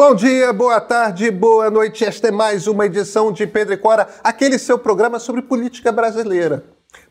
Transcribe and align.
Bom 0.00 0.14
dia, 0.14 0.52
boa 0.52 0.80
tarde, 0.80 1.28
boa 1.28 1.68
noite. 1.68 2.04
Esta 2.04 2.28
é 2.28 2.30
mais 2.30 2.68
uma 2.68 2.86
edição 2.86 3.32
de 3.32 3.44
Pedro 3.48 3.74
e 3.74 3.76
Cora, 3.76 4.08
aquele 4.22 4.56
seu 4.56 4.78
programa 4.78 5.18
sobre 5.18 5.42
política 5.42 5.90
brasileira. 5.90 6.62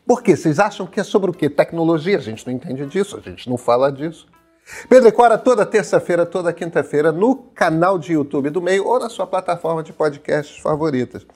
Por 0.06 0.22
quê? 0.22 0.34
Vocês 0.34 0.58
acham 0.58 0.86
que 0.86 0.98
é 0.98 1.04
sobre 1.04 1.28
o 1.28 1.34
quê? 1.34 1.50
Tecnologia? 1.50 2.16
A 2.16 2.20
gente 2.20 2.46
não 2.46 2.54
entende 2.54 2.86
disso, 2.86 3.18
a 3.18 3.20
gente 3.20 3.46
não 3.46 3.58
fala 3.58 3.92
disso. 3.92 4.26
Pedro 4.88 5.06
e 5.06 5.12
Cora 5.12 5.36
toda 5.36 5.66
terça-feira, 5.66 6.24
toda 6.24 6.50
quinta-feira, 6.50 7.12
no 7.12 7.36
canal 7.36 7.98
de 7.98 8.14
YouTube 8.14 8.48
do 8.48 8.62
Meio 8.62 8.86
ou 8.86 8.98
na 8.98 9.10
sua 9.10 9.26
plataforma 9.26 9.82
de 9.82 9.92
podcasts 9.92 10.58
favoritas. 10.58 11.26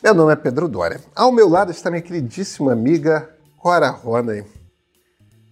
Meu 0.00 0.14
nome 0.14 0.34
é 0.34 0.36
Pedro 0.36 0.68
Dória. 0.68 1.00
Ao 1.16 1.32
meu 1.32 1.48
lado 1.48 1.72
está 1.72 1.90
minha 1.90 2.00
queridíssima 2.00 2.72
amiga 2.72 3.28
Cora 3.56 3.90
Roney. 3.90 4.44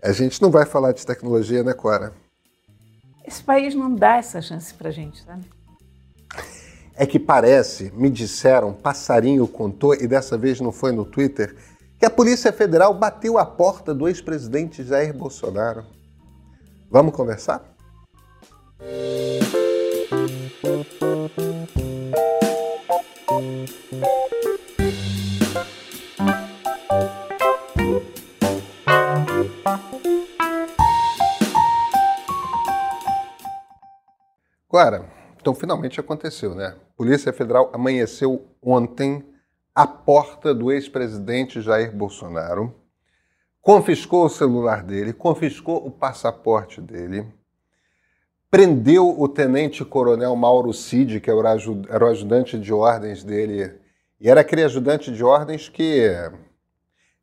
A 0.00 0.12
gente 0.12 0.40
não 0.40 0.52
vai 0.52 0.64
falar 0.64 0.92
de 0.92 1.04
tecnologia, 1.04 1.64
né, 1.64 1.72
Cora? 1.72 2.12
Esse 3.28 3.42
país 3.42 3.74
não 3.74 3.94
dá 3.94 4.16
essa 4.16 4.40
chance 4.40 4.72
pra 4.72 4.90
gente, 4.90 5.22
sabe? 5.22 5.44
É 6.94 7.04
que 7.04 7.18
parece, 7.18 7.92
me 7.94 8.08
disseram, 8.08 8.72
passarinho 8.72 9.46
contou, 9.46 9.94
e 9.94 10.06
dessa 10.06 10.38
vez 10.38 10.62
não 10.62 10.72
foi 10.72 10.92
no 10.92 11.04
Twitter, 11.04 11.54
que 11.98 12.06
a 12.06 12.10
Polícia 12.10 12.50
Federal 12.54 12.94
bateu 12.94 13.36
a 13.36 13.44
porta 13.44 13.94
do 13.94 14.08
ex-presidente 14.08 14.82
Jair 14.82 15.14
Bolsonaro. 15.14 15.84
Vamos 16.90 17.14
conversar? 17.14 17.62
Agora, 34.78 35.04
então 35.40 35.52
finalmente 35.56 35.98
aconteceu, 35.98 36.54
né? 36.54 36.76
Polícia 36.96 37.32
Federal 37.32 37.68
amanheceu 37.72 38.46
ontem 38.62 39.24
à 39.74 39.84
porta 39.88 40.54
do 40.54 40.70
ex-presidente 40.70 41.60
Jair 41.60 41.92
Bolsonaro, 41.92 42.72
confiscou 43.60 44.24
o 44.24 44.28
celular 44.28 44.84
dele, 44.84 45.12
confiscou 45.12 45.84
o 45.84 45.90
passaporte 45.90 46.80
dele, 46.80 47.26
prendeu 48.48 49.20
o 49.20 49.26
tenente-coronel 49.26 50.36
Mauro 50.36 50.72
Cid, 50.72 51.18
que 51.18 51.28
era 51.28 51.56
o 52.04 52.06
ajudante 52.06 52.56
de 52.56 52.72
ordens 52.72 53.24
dele, 53.24 53.80
e 54.20 54.30
era 54.30 54.42
aquele 54.42 54.62
ajudante 54.62 55.12
de 55.12 55.24
ordens 55.24 55.68
que 55.68 56.08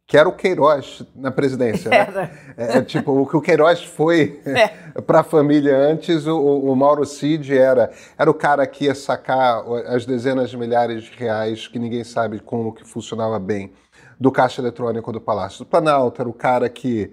que 0.07 0.17
era 0.17 0.29
o 0.29 0.35
Queiroz 0.35 1.03
na 1.15 1.31
presidência. 1.31 1.89
Né? 1.89 2.31
É, 2.57 2.77
é, 2.77 2.81
tipo, 2.81 3.11
o 3.11 3.25
que 3.25 3.35
o 3.35 3.41
Queiroz 3.41 3.83
foi 3.83 4.39
é. 4.45 4.67
para 5.01 5.21
a 5.21 5.23
família 5.23 5.75
antes, 5.75 6.27
o, 6.27 6.37
o, 6.37 6.75
Mauro 6.75 7.05
Cid 7.05 7.57
era, 7.57 7.91
era 8.17 8.29
o 8.29 8.33
cara 8.33 8.67
que 8.67 8.85
ia 8.85 8.93
sacar 8.93 9.63
as 9.87 10.05
dezenas 10.05 10.49
de 10.49 10.57
milhares 10.57 11.03
de 11.03 11.17
reais, 11.17 11.67
que 11.67 11.79
ninguém 11.79 12.03
sabe 12.03 12.39
como 12.39 12.73
que 12.73 12.85
funcionava 12.85 13.39
bem, 13.39 13.73
do 14.19 14.31
caixa 14.31 14.61
eletrônico 14.61 15.11
do 15.11 15.19
Palácio 15.19 15.59
do 15.59 15.65
Planalto, 15.65 16.21
era 16.21 16.29
o 16.29 16.33
cara 16.33 16.69
que 16.69 17.11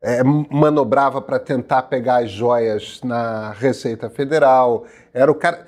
é, 0.00 0.22
manobrava 0.22 1.20
para 1.20 1.40
tentar 1.40 1.82
pegar 1.82 2.22
as 2.22 2.30
joias 2.30 3.00
na 3.02 3.50
Receita 3.50 4.08
Federal, 4.08 4.84
era 5.12 5.30
o 5.30 5.34
cara... 5.34 5.66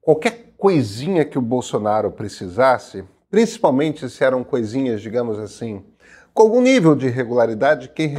Qualquer 0.00 0.54
coisinha 0.56 1.22
que 1.22 1.38
o 1.38 1.42
Bolsonaro 1.42 2.10
precisasse, 2.10 3.04
principalmente 3.30 4.08
se 4.08 4.24
eram 4.24 4.42
coisinhas, 4.42 5.00
digamos 5.00 5.38
assim, 5.38 5.84
com 6.32 6.44
algum 6.44 6.60
nível 6.60 6.94
de 6.94 7.06
irregularidade, 7.06 7.88
quem, 7.88 8.14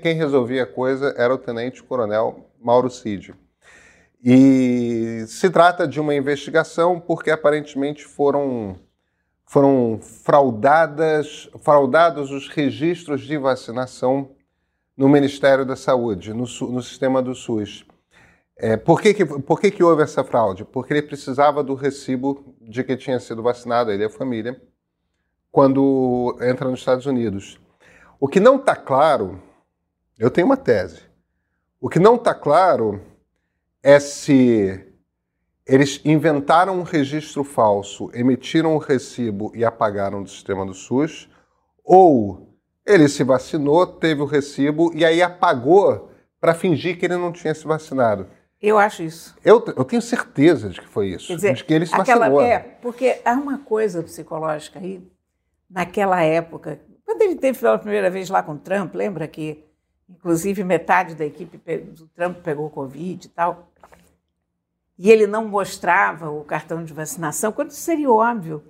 quem 0.00 0.14
resolvia 0.14 0.62
a 0.62 0.66
coisa 0.66 1.14
era 1.16 1.34
o 1.34 1.38
tenente-coronel 1.38 2.48
Mauro 2.60 2.88
Cid. 2.88 3.34
E 4.22 5.24
se 5.26 5.48
trata 5.50 5.88
de 5.88 5.98
uma 5.98 6.14
investigação 6.14 7.00
porque 7.00 7.30
aparentemente 7.30 8.04
foram, 8.04 8.76
foram 9.46 9.98
fraudadas, 10.00 11.48
fraudados 11.60 12.30
os 12.30 12.48
registros 12.48 13.22
de 13.22 13.36
vacinação 13.38 14.30
no 14.96 15.08
Ministério 15.08 15.64
da 15.64 15.74
Saúde, 15.74 16.34
no, 16.34 16.44
no 16.44 16.82
sistema 16.82 17.22
do 17.22 17.34
SUS. 17.34 17.86
É, 18.62 18.76
por 18.76 19.00
que, 19.00 19.14
que, 19.14 19.24
por 19.24 19.58
que, 19.58 19.70
que 19.70 19.82
houve 19.82 20.02
essa 20.02 20.22
fraude? 20.22 20.66
Porque 20.66 20.92
ele 20.92 21.00
precisava 21.00 21.64
do 21.64 21.72
recibo 21.72 22.54
de 22.60 22.84
que 22.84 22.94
tinha 22.94 23.18
sido 23.18 23.42
vacinado, 23.42 23.90
ele 23.90 24.02
e 24.02 24.06
a 24.06 24.10
família, 24.10 24.60
quando 25.50 26.36
entra 26.42 26.68
nos 26.68 26.80
Estados 26.80 27.06
Unidos. 27.06 27.58
O 28.20 28.28
que 28.28 28.38
não 28.38 28.56
está 28.56 28.76
claro, 28.76 29.42
eu 30.18 30.30
tenho 30.30 30.46
uma 30.46 30.58
tese. 30.58 31.00
O 31.80 31.88
que 31.88 31.98
não 31.98 32.16
está 32.16 32.34
claro 32.34 33.00
é 33.82 33.98
se 33.98 34.86
eles 35.66 35.98
inventaram 36.04 36.78
um 36.78 36.82
registro 36.82 37.42
falso, 37.42 38.10
emitiram 38.12 38.74
um 38.74 38.78
recibo 38.78 39.52
e 39.54 39.64
apagaram 39.64 40.22
do 40.22 40.28
sistema 40.28 40.66
do 40.66 40.74
SUS, 40.74 41.30
ou 41.82 42.54
ele 42.84 43.08
se 43.08 43.24
vacinou, 43.24 43.86
teve 43.86 44.20
o 44.20 44.26
recibo 44.26 44.92
e 44.94 45.02
aí 45.02 45.22
apagou 45.22 46.10
para 46.38 46.52
fingir 46.52 46.98
que 46.98 47.06
ele 47.06 47.16
não 47.16 47.32
tinha 47.32 47.54
se 47.54 47.66
vacinado. 47.66 48.28
Eu 48.60 48.78
acho 48.78 49.02
isso. 49.02 49.34
Eu, 49.42 49.64
eu 49.74 49.84
tenho 49.84 50.02
certeza 50.02 50.68
de 50.68 50.80
que 50.80 50.86
foi 50.86 51.08
isso, 51.08 51.34
dizer, 51.34 51.54
de 51.54 51.64
que 51.64 51.72
ele 51.72 51.86
se 51.86 51.94
aquela, 51.94 52.28
vacinou. 52.28 52.42
É, 52.42 52.58
porque 52.58 53.20
há 53.24 53.32
uma 53.32 53.58
coisa 53.58 54.02
psicológica 54.02 54.78
aí 54.78 55.02
naquela 55.68 56.22
época, 56.22 56.78
quando 57.04 57.22
ele 57.22 57.36
teve 57.36 57.58
pela 57.58 57.78
primeira 57.78 58.10
vez 58.10 58.28
lá 58.28 58.42
com 58.42 58.52
o 58.52 58.58
Trump, 58.58 58.94
lembra 58.94 59.26
que, 59.26 59.64
inclusive, 60.08 60.62
metade 60.62 61.14
da 61.14 61.24
equipe 61.24 61.58
do 61.82 62.06
Trump 62.08 62.38
pegou 62.38 62.68
Covid 62.68 63.26
e 63.26 63.30
tal, 63.30 63.70
e 64.98 65.10
ele 65.10 65.26
não 65.26 65.48
mostrava 65.48 66.30
o 66.30 66.44
cartão 66.44 66.84
de 66.84 66.92
vacinação, 66.92 67.52
quando 67.52 67.70
seria 67.70 68.10
óbvio. 68.10 68.62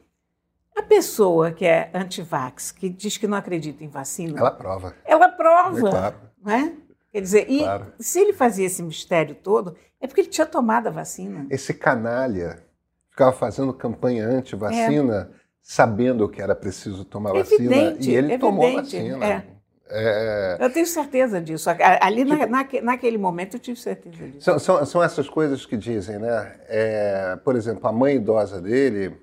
A 0.77 0.83
pessoa 0.83 1.51
que 1.51 1.67
é 1.67 1.91
anti-vax, 1.93 2.71
que 2.71 2.89
diz 2.89 3.17
que 3.17 3.27
não 3.27 3.37
acredita 3.37 3.83
em 3.83 3.89
vacina. 3.89 4.39
Ela 4.39 4.53
prova. 4.53 4.95
Ela 5.05 5.29
prova. 5.29 5.79
É 5.79 5.91
claro. 5.91 6.17
Não 6.41 6.53
é? 6.53 6.73
Quer 7.13 7.21
dizer, 7.21 7.51
e 7.51 7.59
claro. 7.59 7.93
se 7.99 8.21
ele 8.21 8.33
fazia 8.33 8.67
esse 8.67 8.83
mistério 8.83 9.35
todo, 9.35 9.77
é 10.01 10.07
porque 10.07 10.21
ele 10.21 10.29
tinha 10.29 10.47
tomado 10.47 10.87
a 10.87 10.91
vacina. 10.91 11.47
Esse 11.51 11.75
canalha 11.75 12.63
ficava 13.11 13.33
fazendo 13.33 13.73
campanha 13.73 14.27
anti-vacina. 14.27 15.31
É 15.37 15.41
sabendo 15.63 16.29
que 16.29 16.43
era 16.43 16.55
preciso 16.55 17.05
tomar 17.05 17.35
evidente, 17.37 17.69
vacina 17.69 17.77
e 18.01 18.09
ele 18.09 18.19
evidente, 18.19 18.41
tomou 18.41 18.67
a 18.67 18.83
vacina. 18.83 19.25
É. 19.25 19.47
É... 19.93 20.57
Eu 20.61 20.73
tenho 20.73 20.87
certeza 20.87 21.41
disso. 21.41 21.69
Ali 22.01 22.25
tipo, 22.25 22.47
na, 22.47 22.67
naquele 22.83 23.19
momento 23.19 23.55
eu 23.55 23.61
tive 23.61 23.79
certeza 23.79 24.17
disso. 24.17 24.41
São, 24.41 24.59
são, 24.59 24.87
são 24.87 25.03
essas 25.03 25.29
coisas 25.29 25.67
que 25.67 25.77
dizem, 25.77 26.19
né? 26.19 26.61
É, 26.69 27.37
por 27.45 27.57
exemplo, 27.57 27.87
a 27.89 27.93
mãe 27.93 28.17
idosa 28.17 28.61
dele, 28.61 29.17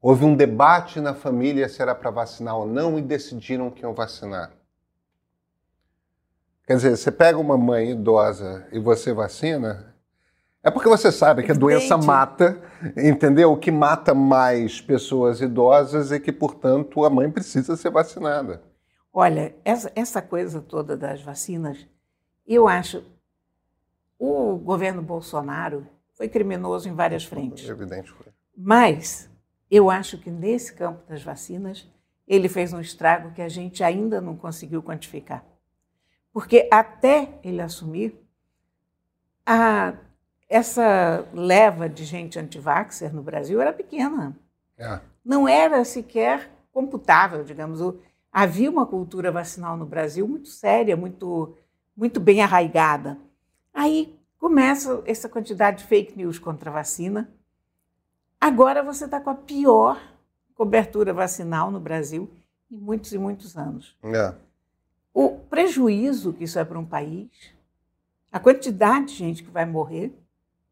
houve 0.00 0.24
um 0.24 0.34
debate 0.34 1.00
na 1.00 1.14
família 1.14 1.68
se 1.68 1.80
era 1.80 1.94
para 1.94 2.10
vacinar 2.10 2.56
ou 2.56 2.66
não 2.66 2.98
e 2.98 3.02
decidiram 3.02 3.70
que 3.70 3.82
iam 3.82 3.94
vacinar. 3.94 4.52
Quer 6.66 6.76
dizer, 6.76 6.96
você 6.96 7.12
pega 7.12 7.38
uma 7.38 7.56
mãe 7.56 7.92
idosa 7.92 8.66
e 8.72 8.80
você 8.80 9.12
vacina, 9.12 9.94
é 10.66 10.70
porque 10.70 10.88
você 10.88 11.12
sabe 11.12 11.44
que 11.44 11.52
a 11.52 11.54
doença 11.54 11.96
mata, 11.96 12.60
entendeu? 12.96 13.52
O 13.52 13.56
que 13.56 13.70
mata 13.70 14.12
mais 14.12 14.80
pessoas 14.80 15.40
idosas 15.40 16.10
é 16.10 16.18
que, 16.18 16.32
portanto, 16.32 17.04
a 17.04 17.10
mãe 17.10 17.30
precisa 17.30 17.76
ser 17.76 17.90
vacinada. 17.90 18.60
Olha, 19.12 19.54
essa, 19.64 19.92
essa 19.94 20.20
coisa 20.20 20.60
toda 20.60 20.96
das 20.96 21.22
vacinas, 21.22 21.86
eu 22.44 22.66
acho. 22.66 23.04
O 24.18 24.56
governo 24.56 25.02
Bolsonaro 25.02 25.86
foi 26.14 26.28
criminoso 26.28 26.88
em 26.88 26.94
várias 26.94 27.24
frentes. 27.24 27.68
Evidente. 27.68 28.12
Mas 28.56 29.30
eu 29.70 29.88
acho 29.88 30.18
que 30.18 30.32
nesse 30.32 30.72
campo 30.72 31.00
das 31.08 31.22
vacinas, 31.22 31.88
ele 32.26 32.48
fez 32.48 32.72
um 32.72 32.80
estrago 32.80 33.30
que 33.32 33.42
a 33.42 33.48
gente 33.48 33.84
ainda 33.84 34.20
não 34.20 34.36
conseguiu 34.36 34.82
quantificar. 34.82 35.44
Porque 36.36 36.68
até 36.70 37.30
ele 37.42 37.62
assumir, 37.62 38.14
a 39.46 39.94
essa 40.46 41.26
leva 41.32 41.88
de 41.88 42.04
gente 42.04 42.38
anti-vaxxer 42.38 43.10
no 43.14 43.22
Brasil 43.22 43.58
era 43.58 43.72
pequena. 43.72 44.38
É. 44.76 45.00
Não 45.24 45.48
era 45.48 45.82
sequer 45.82 46.50
computável, 46.70 47.42
digamos. 47.42 47.80
Havia 48.30 48.70
uma 48.70 48.84
cultura 48.84 49.32
vacinal 49.32 49.78
no 49.78 49.86
Brasil 49.86 50.28
muito 50.28 50.48
séria, 50.48 50.94
muito, 50.94 51.56
muito 51.96 52.20
bem 52.20 52.42
arraigada. 52.42 53.16
Aí 53.72 54.14
começa 54.38 55.02
essa 55.06 55.30
quantidade 55.30 55.78
de 55.78 55.84
fake 55.84 56.18
news 56.18 56.38
contra 56.38 56.68
a 56.68 56.74
vacina. 56.74 57.30
Agora 58.38 58.82
você 58.82 59.06
está 59.06 59.18
com 59.18 59.30
a 59.30 59.34
pior 59.34 59.98
cobertura 60.54 61.14
vacinal 61.14 61.70
no 61.70 61.80
Brasil 61.80 62.30
em 62.70 62.76
muitos 62.76 63.10
e 63.14 63.16
muitos 63.16 63.56
anos. 63.56 63.96
É. 64.02 64.34
O 65.16 65.30
prejuízo 65.30 66.34
que 66.34 66.44
isso 66.44 66.58
é 66.58 66.64
para 66.64 66.78
um 66.78 66.84
país, 66.84 67.30
a 68.30 68.38
quantidade 68.38 69.06
de 69.06 69.14
gente 69.14 69.42
que 69.42 69.50
vai 69.50 69.64
morrer, 69.64 70.14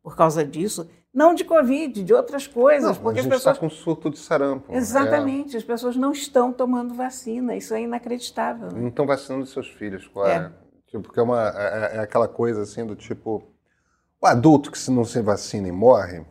por 0.02 0.14
causa 0.14 0.44
disso, 0.44 0.87
não 1.14 1.35
de 1.35 1.44
Covid, 1.44 2.05
de 2.05 2.12
outras 2.12 2.46
coisas. 2.46 2.94
Não, 2.99 3.02
porque 3.02 3.20
a 3.20 3.23
gente 3.23 3.32
as 3.32 3.38
pessoas... 3.38 3.56
está 3.56 3.67
com 3.67 3.70
surto 3.70 4.11
de 4.11 4.19
sarampo. 4.19 4.70
Exatamente, 4.70 5.55
é... 5.55 5.58
as 5.58 5.64
pessoas 5.64 5.96
não 5.96 6.12
estão 6.12 6.52
tomando 6.52 6.93
vacina, 6.93 7.56
isso 7.56 7.73
é 7.73 7.81
inacreditável. 7.81 8.70
Não 8.70 8.88
estão 8.88 9.06
vacinando 9.06 9.46
seus 9.46 9.69
filhos, 9.69 10.06
qual 10.08 10.26
é? 10.26 10.37
é? 10.37 10.52
Tipo, 10.88 11.05
porque 11.05 11.19
é, 11.19 11.23
uma, 11.23 11.49
é, 11.49 11.97
é 11.97 11.99
aquela 12.00 12.29
coisa 12.29 12.61
assim 12.64 12.85
do 12.85 12.94
tipo. 12.94 13.43
o 14.20 14.26
adulto 14.26 14.70
que 14.70 14.79
se 14.79 14.90
não 14.90 15.06
se 15.06 15.23
vacina 15.23 15.69
e 15.69 15.73
morre. 15.73 16.23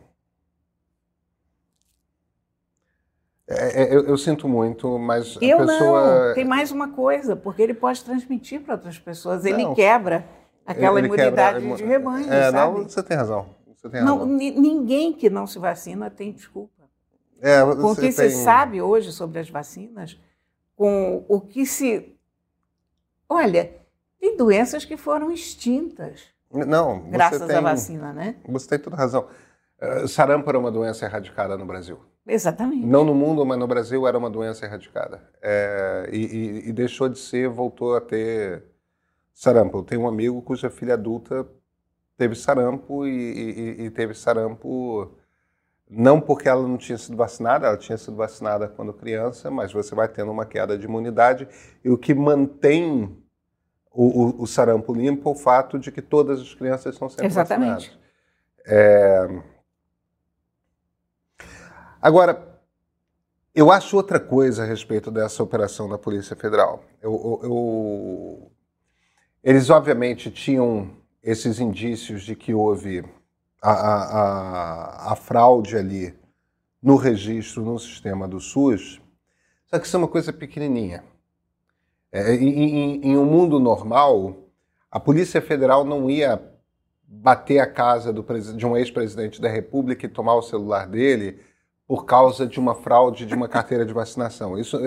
É, 3.46 3.82
é, 3.82 3.94
eu, 3.94 4.06
eu, 4.06 4.16
sinto 4.16 4.48
muito, 4.48 4.98
mas 4.98 5.36
eu 5.40 5.62
a 5.62 5.66
pessoa. 5.66 6.28
Não. 6.28 6.34
Tem 6.34 6.44
mais 6.46 6.70
uma 6.70 6.88
coisa, 6.88 7.36
porque 7.36 7.60
ele 7.60 7.74
pode 7.74 8.02
transmitir 8.02 8.62
para 8.62 8.74
outras 8.74 8.98
pessoas. 8.98 9.44
Ele 9.44 9.64
não. 9.64 9.74
quebra 9.74 10.24
aquela 10.64 10.98
ele 10.98 11.08
imunidade 11.08 11.60
quebra... 11.60 11.76
de 11.76 11.84
rebanho. 11.84 12.32
É, 12.32 12.50
sabe? 12.50 12.56
não, 12.56 12.88
você 12.88 13.02
tem 13.02 13.16
razão. 13.16 13.46
Você 13.76 13.90
tem 13.90 14.02
não, 14.02 14.18
razão. 14.20 14.32
ninguém 14.32 15.12
que 15.12 15.28
não 15.28 15.46
se 15.46 15.58
vacina 15.58 16.08
tem 16.08 16.32
desculpa. 16.32 16.84
É, 17.42 17.62
porque 17.62 18.00
tem... 18.00 18.12
se 18.12 18.30
sabe 18.30 18.80
hoje 18.80 19.12
sobre 19.12 19.38
as 19.38 19.50
vacinas, 19.50 20.18
com 20.74 21.22
o 21.28 21.38
que 21.38 21.66
se. 21.66 22.16
Olha, 23.28 23.72
tem 24.18 24.38
doenças 24.38 24.86
que 24.86 24.96
foram 24.96 25.30
extintas. 25.30 26.22
Não, 26.50 27.10
graças 27.10 27.46
tem, 27.46 27.56
à 27.56 27.60
vacina, 27.60 28.12
né? 28.12 28.36
Você 28.48 28.68
tem 28.68 28.78
toda 28.78 28.96
razão. 28.96 29.28
Uh, 29.78 30.08
sarampo 30.08 30.48
era 30.48 30.58
uma 30.58 30.70
doença 30.70 31.04
erradicada 31.04 31.58
no 31.58 31.66
Brasil. 31.66 31.98
Exatamente. 32.26 32.86
Não 32.86 33.04
no 33.04 33.14
mundo, 33.14 33.44
mas 33.44 33.58
no 33.58 33.66
Brasil 33.66 34.06
era 34.06 34.16
uma 34.16 34.30
doença 34.30 34.64
erradicada. 34.64 35.22
É, 35.42 36.08
e, 36.12 36.18
e, 36.18 36.68
e, 36.68 36.72
deixou 36.72 37.08
de 37.08 37.18
ser, 37.18 37.48
voltou 37.48 37.94
a 37.94 38.00
ter 38.00 38.64
sarampo. 39.32 39.78
Eu 39.78 39.82
tenho 39.82 40.02
um 40.02 40.08
amigo 40.08 40.40
cuja 40.42 40.70
filha 40.70 40.94
adulta 40.94 41.46
teve 42.16 42.34
sarampo 42.34 43.06
e, 43.06 43.84
e 43.86 43.90
teve 43.90 44.14
sarampo 44.14 45.16
não 45.88 46.20
porque 46.20 46.48
ela 46.48 46.66
não 46.66 46.76
tinha 46.76 46.96
sido 46.96 47.16
vacinada, 47.16 47.66
ela 47.66 47.76
tinha 47.76 47.98
sido 47.98 48.16
vacinada 48.16 48.68
quando 48.68 48.92
criança, 48.92 49.50
mas 49.50 49.72
você 49.72 49.94
vai 49.94 50.08
tendo 50.08 50.30
uma 50.30 50.46
queda 50.46 50.78
de 50.78 50.86
imunidade 50.86 51.46
e 51.84 51.90
o 51.90 51.98
que 51.98 52.14
mantém 52.14 53.16
o, 53.90 54.22
o, 54.22 54.42
o 54.42 54.46
sarampo 54.46 54.92
limpo 54.92 55.28
é 55.28 55.32
o 55.32 55.36
fato 55.36 55.78
de 55.78 55.92
que 55.92 56.02
todas 56.02 56.40
as 56.40 56.54
crianças 56.54 56.96
são 56.96 57.08
sempre 57.08 57.26
Exatamente. 57.26 57.90
vacinadas. 57.90 57.98
É... 58.66 59.53
Agora, 62.04 62.60
eu 63.54 63.72
acho 63.72 63.96
outra 63.96 64.20
coisa 64.20 64.62
a 64.62 64.66
respeito 64.66 65.10
dessa 65.10 65.42
operação 65.42 65.88
da 65.88 65.96
Polícia 65.96 66.36
Federal. 66.36 66.84
Eu, 67.00 67.40
eu, 67.42 67.48
eu... 67.48 68.52
Eles, 69.42 69.70
obviamente, 69.70 70.30
tinham 70.30 70.90
esses 71.22 71.58
indícios 71.58 72.24
de 72.24 72.36
que 72.36 72.52
houve 72.52 73.02
a, 73.62 73.70
a, 73.70 74.02
a, 74.02 75.12
a 75.12 75.16
fraude 75.16 75.78
ali 75.78 76.14
no 76.82 76.96
registro, 76.96 77.64
no 77.64 77.78
sistema 77.78 78.28
do 78.28 78.38
SUS, 78.38 79.00
só 79.64 79.78
que 79.78 79.86
isso 79.86 79.96
é 79.96 79.98
uma 80.00 80.08
coisa 80.08 80.30
pequenininha. 80.30 81.02
É, 82.12 82.34
em, 82.34 83.02
em, 83.02 83.16
um 83.16 83.24
mundo 83.24 83.58
normal, 83.58 84.36
a 84.90 85.00
Polícia 85.00 85.40
Federal 85.40 85.86
não 85.86 86.10
ia 86.10 86.38
bater 87.08 87.60
a 87.60 87.66
casa 87.66 88.12
do, 88.12 88.22
de 88.54 88.66
um 88.66 88.76
ex-presidente 88.76 89.40
da 89.40 89.48
República 89.48 90.04
e 90.04 90.10
tomar 90.10 90.34
o 90.34 90.42
celular 90.42 90.86
dele 90.86 91.40
por 91.86 92.04
causa 92.04 92.46
de 92.46 92.58
uma 92.58 92.74
fraude 92.74 93.26
de 93.26 93.34
uma 93.34 93.48
carteira 93.48 93.84
de 93.84 93.92
vacinação. 93.92 94.58
Isso, 94.58 94.78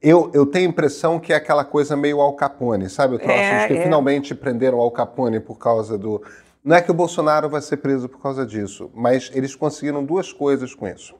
eu, 0.00 0.30
eu 0.32 0.46
tenho 0.46 0.68
a 0.68 0.70
impressão 0.70 1.18
que 1.18 1.32
é 1.32 1.36
aquela 1.36 1.64
coisa 1.64 1.96
meio 1.96 2.20
Al 2.20 2.34
Capone, 2.34 2.88
sabe? 2.88 3.16
O 3.16 3.18
troço 3.18 3.32
é, 3.32 3.66
que 3.66 3.74
é. 3.74 3.82
finalmente 3.82 4.34
prenderam 4.34 4.80
Al 4.80 4.90
Capone 4.90 5.40
por 5.40 5.58
causa 5.58 5.98
do. 5.98 6.22
Não 6.64 6.76
é 6.76 6.82
que 6.82 6.90
o 6.90 6.94
Bolsonaro 6.94 7.48
vai 7.48 7.62
ser 7.62 7.78
preso 7.78 8.08
por 8.08 8.20
causa 8.20 8.44
disso, 8.44 8.90
mas 8.94 9.30
eles 9.34 9.54
conseguiram 9.54 10.04
duas 10.04 10.32
coisas 10.32 10.74
com 10.74 10.86
isso. 10.86 11.14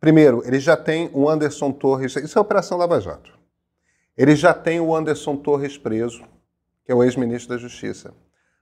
Primeiro, 0.00 0.42
eles 0.46 0.62
já 0.62 0.76
têm 0.76 1.10
o 1.12 1.28
Anderson 1.28 1.72
Torres. 1.72 2.16
Isso 2.16 2.38
é 2.38 2.40
a 2.40 2.42
Operação 2.42 2.78
Lava 2.78 3.00
Jato. 3.00 3.38
Eles 4.16 4.38
já 4.38 4.54
têm 4.54 4.80
o 4.80 4.94
Anderson 4.94 5.36
Torres 5.36 5.76
preso, 5.76 6.22
que 6.84 6.90
é 6.90 6.94
o 6.94 7.04
ex-ministro 7.04 7.54
da 7.54 7.60
Justiça. 7.60 8.14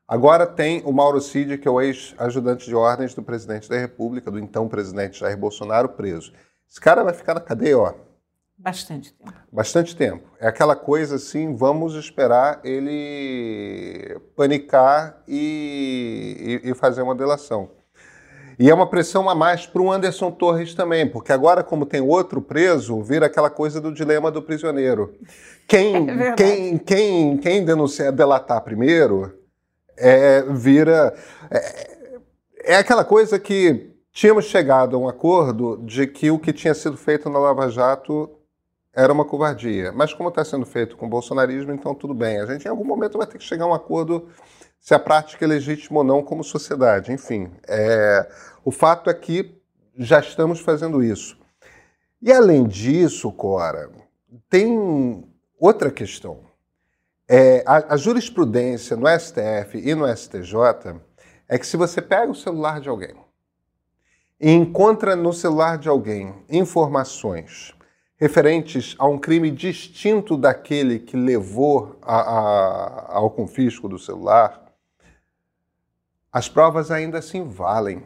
Agora 0.08 0.46
tem 0.46 0.82
o 0.86 0.92
Mauro 0.92 1.20
Cid, 1.20 1.58
que 1.58 1.68
é 1.68 1.70
o 1.70 1.82
ex-ajudante 1.82 2.64
de 2.64 2.74
ordens 2.74 3.12
do 3.12 3.22
presidente 3.22 3.68
da 3.68 3.76
República, 3.76 4.30
do 4.30 4.38
então 4.38 4.66
presidente 4.66 5.20
Jair 5.20 5.36
Bolsonaro, 5.36 5.90
preso. 5.90 6.32
Esse 6.66 6.80
cara 6.80 7.04
vai 7.04 7.12
ficar 7.12 7.34
na 7.34 7.40
cadeia, 7.40 7.76
ó. 7.76 7.92
Bastante 8.56 9.12
tempo. 9.12 9.32
Bastante 9.52 9.94
tempo. 9.94 10.24
É 10.40 10.48
aquela 10.48 10.74
coisa 10.74 11.16
assim, 11.16 11.54
vamos 11.54 11.94
esperar 11.94 12.58
ele 12.64 14.18
panicar 14.34 15.22
e, 15.28 16.60
e, 16.64 16.70
e 16.70 16.74
fazer 16.74 17.02
uma 17.02 17.14
delação. 17.14 17.70
E 18.58 18.70
é 18.70 18.74
uma 18.74 18.88
pressão 18.88 19.28
a 19.28 19.34
mais 19.34 19.66
para 19.66 19.82
o 19.82 19.92
Anderson 19.92 20.30
Torres 20.30 20.74
também, 20.74 21.06
porque 21.06 21.32
agora, 21.32 21.62
como 21.62 21.84
tem 21.84 22.00
outro 22.00 22.40
preso, 22.40 23.02
vira 23.02 23.26
aquela 23.26 23.50
coisa 23.50 23.78
do 23.78 23.92
dilema 23.92 24.30
do 24.30 24.42
prisioneiro. 24.42 25.14
Quem, 25.68 26.08
é 26.10 26.32
quem, 26.32 26.78
quem, 26.78 27.36
quem 27.36 27.64
denunciar, 27.64 28.10
delatar 28.10 28.64
primeiro 28.64 29.38
é, 29.98 30.42
vira. 30.50 31.14
É, 31.50 31.98
é 32.72 32.76
aquela 32.76 33.04
coisa 33.04 33.38
que 33.38 33.90
tínhamos 34.12 34.46
chegado 34.46 34.96
a 34.96 34.98
um 34.98 35.08
acordo 35.08 35.76
de 35.84 36.06
que 36.06 36.30
o 36.30 36.38
que 36.38 36.52
tinha 36.52 36.74
sido 36.74 36.96
feito 36.96 37.30
na 37.30 37.38
Lava 37.38 37.68
Jato 37.70 38.30
era 38.94 39.12
uma 39.12 39.24
covardia. 39.24 39.92
Mas 39.92 40.12
como 40.12 40.28
está 40.28 40.44
sendo 40.44 40.66
feito 40.66 40.96
com 40.96 41.06
o 41.06 41.08
bolsonarismo, 41.08 41.72
então 41.72 41.94
tudo 41.94 42.14
bem. 42.14 42.40
A 42.40 42.46
gente 42.46 42.64
em 42.64 42.68
algum 42.68 42.84
momento 42.84 43.16
vai 43.16 43.26
ter 43.26 43.38
que 43.38 43.44
chegar 43.44 43.64
a 43.64 43.68
um 43.68 43.74
acordo 43.74 44.28
se 44.80 44.94
a 44.94 44.98
prática 44.98 45.44
é 45.44 45.48
legítima 45.48 45.98
ou 45.98 46.04
não 46.04 46.22
como 46.22 46.42
sociedade. 46.42 47.12
Enfim, 47.12 47.50
é, 47.66 48.28
o 48.64 48.70
fato 48.70 49.08
é 49.08 49.14
que 49.14 49.56
já 49.96 50.20
estamos 50.20 50.60
fazendo 50.60 51.02
isso. 51.02 51.38
E 52.20 52.32
além 52.32 52.66
disso, 52.66 53.30
Cora, 53.30 53.90
tem 54.50 55.24
outra 55.60 55.90
questão. 55.90 56.47
É, 57.30 57.62
a, 57.66 57.92
a, 57.92 57.96
jurisprudência 57.98 58.96
no 58.96 59.06
STF 59.06 59.76
e 59.76 59.94
no 59.94 60.06
STJ 60.16 60.98
é 61.46 61.58
que 61.58 61.66
se 61.66 61.76
você 61.76 62.00
pega 62.00 62.32
o 62.32 62.34
celular 62.34 62.80
de 62.80 62.88
alguém 62.88 63.14
e 64.40 64.50
encontra 64.50 65.14
no 65.14 65.30
celular 65.30 65.76
de 65.76 65.90
alguém 65.90 66.34
informações 66.48 67.74
referentes 68.16 68.96
a 68.98 69.06
um 69.06 69.18
crime 69.18 69.50
distinto 69.50 70.38
daquele 70.38 70.98
que 70.98 71.18
levou 71.18 71.98
a, 72.00 72.18
a, 72.18 73.16
ao 73.16 73.30
confisco 73.30 73.90
do 73.90 73.98
celular, 73.98 74.72
as 76.32 76.48
provas 76.48 76.90
ainda 76.90 77.18
assim 77.18 77.46
valem. 77.46 78.02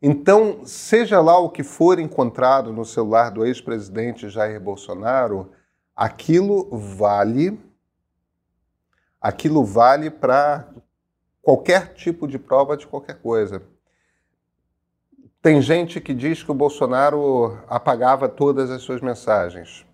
Então, 0.00 0.64
seja 0.64 1.20
lá 1.20 1.36
o 1.36 1.50
que 1.50 1.64
for 1.64 1.98
encontrado 1.98 2.72
no 2.72 2.84
celular 2.84 3.30
do 3.30 3.44
ex-presidente 3.44 4.28
Jair 4.28 4.60
Bolsonaro, 4.60 5.50
aquilo 5.96 6.68
vale 6.76 7.58
aquilo 9.20 9.64
vale 9.64 10.10
para 10.10 10.68
qualquer 11.42 11.94
tipo 11.94 12.28
de 12.28 12.38
prova 12.38 12.76
de 12.76 12.86
qualquer 12.86 13.20
coisa. 13.20 13.62
Tem 15.42 15.60
gente 15.60 16.00
que 16.00 16.14
diz 16.14 16.42
que 16.42 16.50
o 16.50 16.54
Bolsonaro 16.54 17.58
apagava 17.68 18.28
todas 18.28 18.70
as 18.70 18.82
suas 18.82 19.00
mensagens 19.00 19.86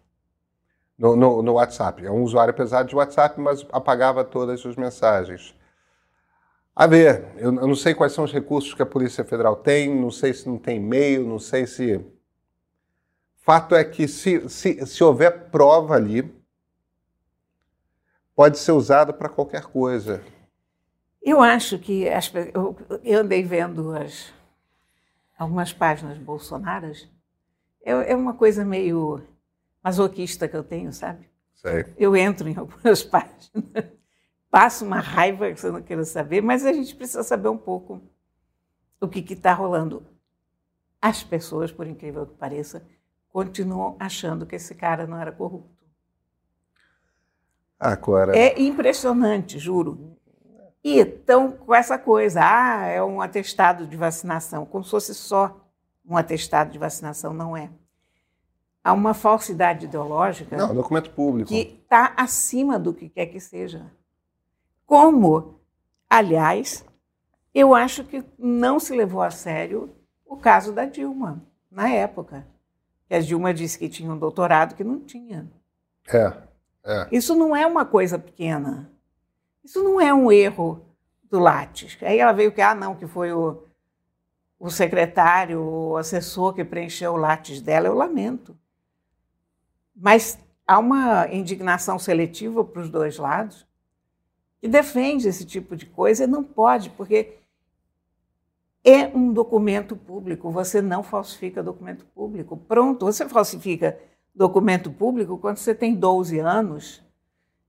no, 0.98 1.16
no, 1.16 1.42
no 1.42 1.52
WhatsApp. 1.54 2.04
É 2.04 2.10
um 2.10 2.22
usuário 2.22 2.54
pesado 2.54 2.88
de 2.88 2.96
WhatsApp, 2.96 3.40
mas 3.40 3.66
apagava 3.72 4.24
todas 4.24 4.54
as 4.54 4.60
suas 4.60 4.76
mensagens. 4.76 5.54
A 6.74 6.86
ver, 6.86 7.32
eu, 7.36 7.54
eu 7.54 7.66
não 7.66 7.74
sei 7.74 7.94
quais 7.94 8.12
são 8.12 8.24
os 8.24 8.32
recursos 8.32 8.72
que 8.72 8.82
a 8.82 8.86
Polícia 8.86 9.24
Federal 9.24 9.56
tem, 9.56 9.94
não 9.94 10.10
sei 10.10 10.32
se 10.32 10.48
não 10.48 10.58
tem 10.58 10.78
e-mail, 10.78 11.26
não 11.26 11.38
sei 11.38 11.66
se 11.66 12.02
Fato 13.42 13.74
é 13.74 13.84
que 13.84 14.06
se, 14.06 14.48
se, 14.48 14.86
se 14.86 15.02
houver 15.02 15.50
prova 15.50 15.96
ali, 15.96 16.32
pode 18.36 18.56
ser 18.56 18.70
usado 18.70 19.12
para 19.12 19.28
qualquer 19.28 19.64
coisa. 19.64 20.24
Eu 21.20 21.42
acho 21.42 21.76
que 21.76 22.08
as, 22.08 22.32
eu, 22.54 22.76
eu, 23.02 23.20
andei 23.20 23.42
vendo 23.42 23.96
as, 23.96 24.32
algumas 25.36 25.72
páginas 25.72 26.18
bolsonaras. 26.18 27.08
É, 27.84 28.12
é, 28.12 28.14
uma 28.14 28.34
coisa 28.34 28.64
meio 28.64 29.26
masoquista 29.82 30.46
que 30.46 30.56
eu 30.56 30.62
tenho, 30.62 30.92
sabe? 30.92 31.28
Sei. 31.52 31.92
Eu 31.98 32.14
entro 32.14 32.48
em 32.48 32.54
algumas 32.56 33.02
páginas, 33.02 33.90
passo 34.48 34.84
uma 34.84 35.00
raiva 35.00 35.50
que 35.50 35.60
você 35.60 35.68
não 35.68 35.82
quer 35.82 36.04
saber, 36.04 36.42
mas 36.42 36.64
a 36.64 36.72
gente 36.72 36.94
precisa 36.94 37.24
saber 37.24 37.48
um 37.48 37.58
pouco 37.58 38.00
o 39.00 39.08
que 39.08 39.32
está 39.32 39.52
rolando. 39.52 40.06
As 41.00 41.24
pessoas, 41.24 41.72
por 41.72 41.88
incrível 41.88 42.24
que 42.24 42.34
pareça, 42.34 42.86
continuam 43.32 43.96
achando 43.98 44.44
que 44.44 44.56
esse 44.56 44.74
cara 44.74 45.06
não 45.06 45.18
era 45.18 45.32
corrupto. 45.32 45.70
Agora. 47.80 48.36
É 48.36 48.60
impressionante, 48.60 49.58
juro. 49.58 50.16
E 50.84 50.98
estão 50.98 51.52
com 51.52 51.74
essa 51.74 51.98
coisa, 51.98 52.40
ah, 52.42 52.86
é 52.86 53.02
um 53.02 53.20
atestado 53.20 53.86
de 53.86 53.96
vacinação, 53.96 54.66
como 54.66 54.84
se 54.84 54.90
fosse 54.90 55.14
só 55.14 55.60
um 56.04 56.16
atestado 56.16 56.70
de 56.72 56.78
vacinação, 56.78 57.32
não 57.32 57.56
é. 57.56 57.70
Há 58.84 58.92
uma 58.92 59.14
falsidade 59.14 59.86
ideológica. 59.86 60.56
Não, 60.56 60.74
documento 60.74 61.10
público. 61.10 61.48
Que 61.48 61.80
está 61.82 62.12
acima 62.16 62.78
do 62.78 62.92
que 62.92 63.08
quer 63.08 63.26
que 63.26 63.38
seja. 63.38 63.92
Como, 64.84 65.60
aliás, 66.10 66.84
eu 67.54 67.74
acho 67.74 68.04
que 68.04 68.24
não 68.36 68.80
se 68.80 68.94
levou 68.94 69.22
a 69.22 69.30
sério 69.30 69.94
o 70.26 70.36
caso 70.36 70.72
da 70.72 70.84
Dilma, 70.84 71.40
na 71.70 71.88
época 71.88 72.44
que 73.12 73.16
a 73.16 73.20
Dilma 73.20 73.52
disse 73.52 73.78
que 73.78 73.90
tinha 73.90 74.10
um 74.10 74.16
doutorado 74.16 74.74
que 74.74 74.82
não 74.82 74.98
tinha. 74.98 75.46
É, 76.08 76.32
é. 76.82 77.08
Isso 77.12 77.34
não 77.34 77.54
é 77.54 77.66
uma 77.66 77.84
coisa 77.84 78.18
pequena. 78.18 78.90
Isso 79.62 79.82
não 79.84 80.00
é 80.00 80.14
um 80.14 80.32
erro 80.32 80.82
do 81.30 81.38
Lattes. 81.38 81.98
Aí 82.00 82.18
ela 82.18 82.32
veio 82.32 82.50
que, 82.50 82.62
ah, 82.62 82.74
não, 82.74 82.94
que 82.94 83.06
foi 83.06 83.30
o, 83.30 83.64
o 84.58 84.70
secretário, 84.70 85.60
o 85.62 85.98
assessor 85.98 86.54
que 86.54 86.64
preencheu 86.64 87.12
o 87.12 87.18
Lattes 87.18 87.60
dela, 87.60 87.86
eu 87.86 87.92
lamento. 87.92 88.56
Mas 89.94 90.38
há 90.66 90.78
uma 90.78 91.28
indignação 91.30 91.98
seletiva 91.98 92.64
para 92.64 92.80
os 92.80 92.88
dois 92.88 93.18
lados 93.18 93.66
que 94.58 94.68
defende 94.68 95.28
esse 95.28 95.44
tipo 95.44 95.76
de 95.76 95.84
coisa 95.84 96.24
e 96.24 96.26
não 96.26 96.42
pode, 96.42 96.88
porque 96.88 97.34
é 98.84 99.06
um 99.16 99.32
documento 99.32 99.96
público, 99.96 100.50
você 100.50 100.82
não 100.82 101.02
falsifica 101.02 101.62
documento 101.62 102.04
público. 102.06 102.56
Pronto, 102.56 103.06
você 103.06 103.28
falsifica 103.28 103.98
documento 104.34 104.90
público 104.90 105.38
quando 105.38 105.58
você 105.58 105.74
tem 105.74 105.94
12 105.94 106.38
anos 106.40 107.02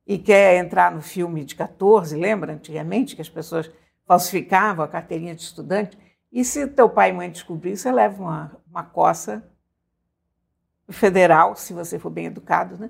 e 0.07 0.17
quer 0.17 0.57
entrar 0.57 0.91
no 0.91 1.01
filme 1.01 1.45
de 1.45 1.55
14, 1.55 2.15
lembra 2.15 2.53
antigamente 2.53 3.15
que 3.15 3.21
as 3.21 3.29
pessoas 3.29 3.71
falsificavam 4.05 4.83
a 4.83 4.87
carteirinha 4.87 5.35
de 5.35 5.43
estudante? 5.43 5.97
E 6.31 6.43
se 6.43 6.67
teu 6.67 6.89
pai 6.89 7.11
e 7.11 7.13
mãe 7.13 7.29
descobrir, 7.29 7.77
você 7.77 7.91
leva 7.91 8.21
uma, 8.21 8.57
uma 8.67 8.83
coça 8.83 9.47
federal, 10.89 11.55
se 11.55 11.73
você 11.73 11.99
for 11.99 12.09
bem 12.09 12.25
educado, 12.25 12.77
né? 12.77 12.89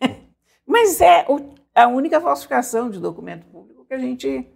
Mas 0.66 1.00
é 1.00 1.26
a 1.74 1.86
única 1.86 2.20
falsificação 2.20 2.88
de 2.90 2.98
documento 2.98 3.46
público 3.46 3.84
que 3.84 3.94
a 3.94 3.98
gente 3.98 4.50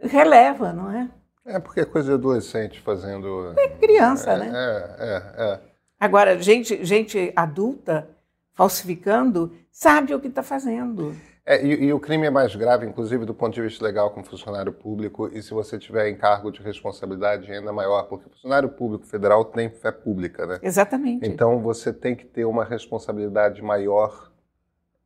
releva, 0.00 0.72
não 0.72 0.90
é? 0.90 1.10
É 1.44 1.58
porque 1.58 1.80
é 1.80 1.84
coisa 1.84 2.08
de 2.08 2.14
adolescente 2.14 2.80
fazendo. 2.80 3.54
É 3.58 3.68
criança, 3.68 4.32
é, 4.32 4.38
né? 4.38 4.50
É, 4.52 4.96
é, 4.98 5.44
é. 5.44 5.60
Agora, 5.98 6.40
gente, 6.40 6.84
gente 6.84 7.32
adulta 7.34 8.08
falsificando 8.54 9.52
sabe 9.70 10.14
o 10.14 10.20
que 10.20 10.28
está 10.28 10.42
fazendo. 10.42 11.14
É, 11.44 11.64
e, 11.64 11.86
e, 11.86 11.92
o 11.92 11.98
crime 11.98 12.26
é 12.26 12.30
mais 12.30 12.54
grave, 12.54 12.86
inclusive 12.86 13.24
do 13.24 13.34
ponto 13.34 13.54
de 13.54 13.62
vista 13.62 13.82
legal, 13.84 14.10
com 14.10 14.22
funcionário 14.22 14.72
público, 14.72 15.28
e 15.32 15.42
se 15.42 15.52
você 15.52 15.78
tiver 15.78 16.08
em 16.08 16.14
cargo 16.14 16.52
de 16.52 16.62
responsabilidade 16.62 17.50
ainda 17.50 17.72
maior, 17.72 18.04
porque 18.04 18.28
funcionário 18.28 18.68
público 18.68 19.06
federal 19.06 19.44
tem 19.44 19.70
fé 19.70 19.90
pública, 19.90 20.46
né? 20.46 20.58
Exatamente. 20.62 21.26
Então 21.26 21.60
você 21.60 21.92
tem 21.92 22.14
que 22.14 22.26
ter 22.26 22.44
uma 22.44 22.64
responsabilidade 22.64 23.62
maior 23.62 24.30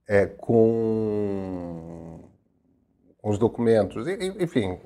é, 0.07 0.27
com, 0.27 2.21
os 3.23 3.39
documentos. 3.39 4.07
Enfim, 4.39 4.79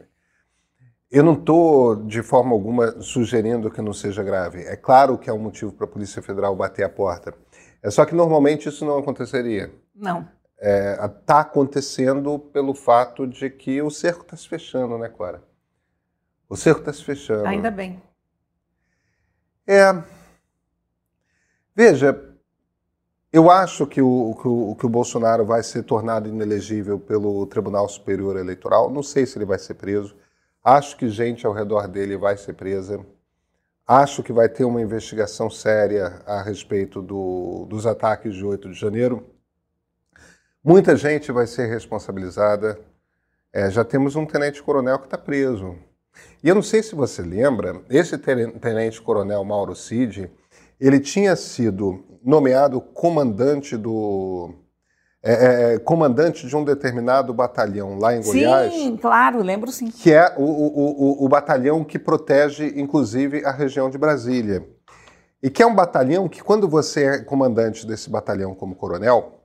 eu 1.11 1.23
não 1.23 1.33
estou, 1.33 1.97
de 1.97 2.23
forma 2.23 2.53
alguma, 2.53 3.01
sugerindo 3.01 3.71
que 3.71 3.81
não 3.81 3.93
seja 3.93 4.23
grave. 4.23 4.63
É 4.63 4.77
claro 4.77 5.17
que 5.17 5.31
é 5.31 5.33
um 5.33 5.39
motivo 5.39 5.73
para 5.73 5.87
a 5.87 5.89
Polícia 5.89 6.21
Federal 6.21 6.55
bater 6.55 6.85
a 6.85 6.89
porta. 6.89 7.35
É 7.83 7.91
só 7.91 8.05
que 8.05 8.15
normalmente 8.15 8.69
isso 8.69 8.85
não 8.85 8.99
aconteceria. 8.99 9.73
Não. 9.95 10.29
Está 10.61 11.05
é, 11.05 11.09
tá 11.25 11.41
acontecendo 11.41 12.39
pelo 12.39 12.75
fato 12.75 13.27
de 13.27 13.49
que 13.49 13.81
o 13.81 13.91
cerco 13.91 14.23
está 14.23 14.37
se 14.37 14.49
fechando, 14.49 14.99
né, 14.99 15.09
Cora? 15.09 15.43
O 16.49 16.57
cerco 16.57 16.81
está 16.81 16.93
se 16.93 17.05
fechando. 17.05 17.47
Ainda 17.47 17.71
bem. 17.71 18.03
É. 19.67 20.03
Veja, 21.75 22.29
eu 23.33 23.51
acho 23.51 23.87
que 23.87 24.03
o, 24.03 24.35
que 24.41 24.49
o, 24.49 24.75
que 24.75 24.87
o 24.87 24.89
Bolsonaro 24.89 25.45
vai 25.45 25.63
ser 25.63 25.85
tornado 25.85 26.29
inelegível 26.29 26.99
pelo 26.99 27.47
Tribunal 27.47 27.89
Superior 27.89 28.37
Eleitoral. 28.37 28.91
Não 28.91 29.03
sei 29.03 29.27
se 29.27 29.39
ele 29.39 29.45
vai 29.45 29.59
ser 29.59 29.75
preso. 29.75 30.17
Acho 30.63 30.97
que 30.97 31.09
gente 31.09 31.47
ao 31.47 31.53
redor 31.53 31.89
dele 31.89 32.17
vai 32.17 32.37
ser 32.37 32.55
presa. 32.55 33.05
Acho 33.87 34.23
que 34.23 34.33
vai 34.33 34.49
ter 34.49 34.65
uma 34.65 34.83
investigação 34.83 35.49
séria 35.49 36.23
a 36.27 36.43
respeito 36.43 37.01
do, 37.01 37.65
dos 37.67 37.87
ataques 37.87 38.35
de 38.35 38.45
8 38.45 38.69
de 38.71 38.79
janeiro. 38.79 39.27
Muita 40.63 40.95
gente 40.97 41.33
vai 41.33 41.47
ser 41.47 41.67
responsabilizada. 41.67 42.79
É, 43.53 43.71
já 43.71 43.85
temos 43.85 44.15
um 44.15 44.27
tenente-coronel 44.27 44.99
que 44.99 45.07
está 45.07 45.17
preso. 45.17 45.75
E 46.43 46.49
eu 46.49 46.55
não 46.55 46.63
sei 46.63 46.83
se 46.83 46.95
você 46.95 47.23
lembra, 47.23 47.81
esse 47.89 48.19
tenente-coronel 48.19 49.43
Mauro 49.45 49.75
Cid, 49.75 50.31
ele 50.79 51.01
tinha 51.01 51.35
sido 51.35 52.05
nomeado 52.23 52.81
comandante 52.81 53.77
do 53.77 54.55
é, 55.23 55.33
é, 55.33 55.75
é, 55.75 55.79
comandante 55.79 56.47
de 56.47 56.57
um 56.57 56.65
determinado 56.65 57.35
batalhão 57.35 57.99
lá 57.99 58.15
em 58.15 58.23
Goiás. 58.23 58.73
Sim, 58.73 58.97
claro, 58.97 59.43
lembro 59.43 59.73
sim. 59.73 59.91
Que 59.91 60.13
é 60.13 60.33
o, 60.37 60.43
o, 60.43 61.23
o, 61.23 61.25
o 61.25 61.29
batalhão 61.29 61.83
que 61.83 61.99
protege, 61.99 62.73
inclusive, 62.77 63.45
a 63.45 63.51
região 63.51 63.91
de 63.91 63.99
Brasília. 63.99 64.65
E 65.43 65.51
que 65.51 65.63
é 65.63 65.67
um 65.67 65.75
batalhão 65.75 66.29
que, 66.29 66.43
quando 66.43 66.69
você 66.69 67.05
é 67.05 67.19
comandante 67.19 67.87
desse 67.87 68.09
batalhão 68.09 68.55
como 68.55 68.77
coronel, 68.77 69.43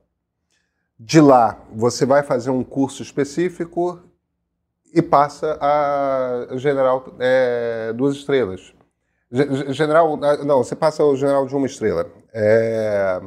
de 0.98 1.20
lá 1.20 1.58
você 1.72 2.06
vai 2.06 2.22
fazer 2.22 2.50
um 2.50 2.62
curso 2.62 3.02
específico 3.02 4.00
e 4.92 5.02
passa 5.02 5.58
a 5.60 6.46
general 6.56 7.04
é, 7.18 7.92
duas 7.94 8.14
estrelas. 8.14 8.72
General, 9.70 10.16
não, 10.44 10.62
você 10.62 10.76
passa 10.76 11.02
o 11.02 11.16
general 11.16 11.46
de 11.46 11.56
uma 11.56 11.66
estrela. 11.66 12.06
É, 12.32 13.20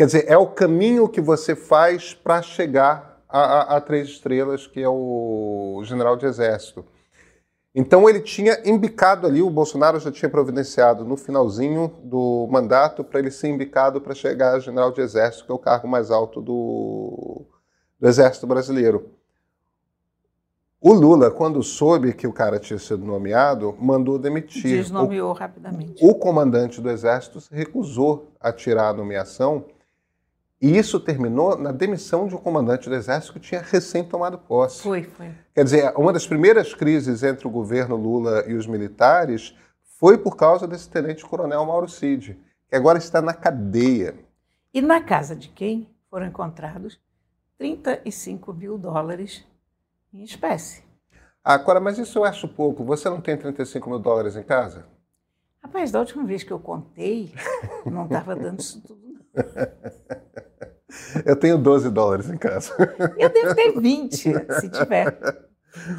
Quer 0.00 0.06
dizer, 0.06 0.24
é 0.28 0.38
o 0.38 0.46
caminho 0.46 1.06
que 1.06 1.20
você 1.20 1.54
faz 1.54 2.14
para 2.14 2.40
chegar 2.40 3.22
a, 3.28 3.38
a, 3.38 3.76
a, 3.76 3.80
três 3.82 4.08
estrelas, 4.08 4.66
que 4.66 4.80
é 4.80 4.88
o 4.88 5.82
general 5.84 6.16
de 6.16 6.24
exército. 6.24 6.86
Então 7.74 8.08
ele 8.08 8.20
tinha 8.20 8.62
embicado 8.64 9.26
ali, 9.26 9.42
o 9.42 9.50
Bolsonaro 9.50 10.00
já 10.00 10.10
tinha 10.10 10.30
providenciado 10.30 11.04
no 11.04 11.18
finalzinho 11.18 11.88
do 12.02 12.48
mandato 12.50 13.04
para 13.04 13.20
ele 13.20 13.30
ser 13.30 13.48
embicado 13.48 14.00
para 14.00 14.14
chegar 14.14 14.54
a 14.54 14.58
general 14.58 14.90
de 14.90 15.02
exército, 15.02 15.44
que 15.44 15.52
é 15.52 15.54
o 15.54 15.58
cargo 15.58 15.86
mais 15.86 16.10
alto 16.10 16.40
do, 16.40 17.44
do 18.00 18.08
exército 18.08 18.46
brasileiro. 18.46 19.10
O 20.80 20.94
Lula, 20.94 21.30
quando 21.30 21.62
soube 21.62 22.14
que 22.14 22.26
o 22.26 22.32
cara 22.32 22.58
tinha 22.58 22.78
sido 22.78 23.04
nomeado, 23.04 23.76
mandou 23.78 24.18
demitir. 24.18 24.78
Desnomeou 24.78 25.28
o, 25.28 25.34
rapidamente. 25.34 26.02
O 26.02 26.14
comandante 26.14 26.80
do 26.80 26.88
exército 26.88 27.38
recusou 27.52 28.32
a 28.40 28.50
tirar 28.50 28.88
a 28.88 28.94
nomeação 28.94 29.66
e 30.60 30.76
isso 30.76 31.00
terminou 31.00 31.56
na 31.56 31.72
demissão 31.72 32.28
de 32.28 32.34
um 32.34 32.38
comandante 32.38 32.88
do 32.88 32.94
Exército 32.94 33.32
que 33.32 33.40
tinha 33.40 33.62
recém 33.62 34.04
tomado 34.04 34.36
posse. 34.36 34.82
Foi, 34.82 35.04
foi. 35.04 35.32
Quer 35.54 35.64
dizer, 35.64 35.92
uma 35.96 36.12
das 36.12 36.26
primeiras 36.26 36.74
crises 36.74 37.22
entre 37.22 37.46
o 37.46 37.50
governo 37.50 37.96
Lula 37.96 38.44
e 38.46 38.52
os 38.52 38.66
militares 38.66 39.56
foi 39.98 40.18
por 40.18 40.36
causa 40.36 40.68
desse 40.68 40.88
tenente-coronel 40.90 41.64
Mauro 41.64 41.88
Cid, 41.88 42.38
que 42.68 42.76
agora 42.76 42.98
está 42.98 43.22
na 43.22 43.32
cadeia. 43.32 44.14
E 44.72 44.82
na 44.82 45.00
casa 45.00 45.34
de 45.34 45.48
quem 45.48 45.88
foram 46.10 46.26
encontrados 46.26 47.00
35 47.56 48.52
mil 48.52 48.76
dólares 48.76 49.44
em 50.12 50.22
espécie. 50.22 50.82
Ah, 51.42 51.58
Cora, 51.58 51.80
mas 51.80 51.96
isso 51.98 52.18
eu 52.18 52.24
acho 52.24 52.46
pouco. 52.46 52.84
Você 52.84 53.08
não 53.08 53.20
tem 53.20 53.36
35 53.36 53.88
mil 53.88 53.98
dólares 53.98 54.36
em 54.36 54.42
casa? 54.42 54.86
Rapaz, 55.62 55.90
da 55.90 56.00
última 56.00 56.24
vez 56.24 56.42
que 56.42 56.52
eu 56.52 56.58
contei, 56.58 57.32
não 57.86 58.04
estava 58.04 58.36
dando 58.36 58.60
isso 58.60 58.80
tudo. 58.82 59.00
Eu 61.24 61.36
tenho 61.36 61.58
12 61.58 61.90
dólares 61.90 62.28
em 62.30 62.36
casa. 62.36 62.74
Eu 63.16 63.28
devo 63.28 63.54
ter 63.54 63.80
20, 63.80 64.16
se 64.60 64.68
tiver. 64.70 65.18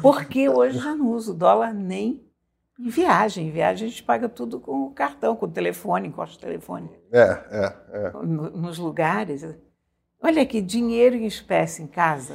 Porque 0.00 0.48
hoje 0.48 0.78
já 0.78 0.94
não 0.94 1.10
uso 1.10 1.34
dólar 1.34 1.72
nem 1.72 2.22
em 2.78 2.88
viagem. 2.88 3.48
Em 3.48 3.50
viagem 3.50 3.86
a 3.86 3.90
gente 3.90 4.02
paga 4.02 4.28
tudo 4.28 4.60
com 4.60 4.84
o 4.84 4.90
cartão, 4.90 5.36
com 5.36 5.46
o 5.46 5.50
telefone, 5.50 6.08
encosta 6.08 6.36
o 6.36 6.40
telefone. 6.40 6.90
É, 7.12 7.20
é, 7.20 7.76
é. 7.92 8.12
Nos 8.22 8.78
lugares. 8.78 9.46
Olha 10.20 10.42
aqui, 10.42 10.60
dinheiro 10.60 11.16
em 11.16 11.26
espécie 11.26 11.82
em 11.82 11.86
casa 11.86 12.34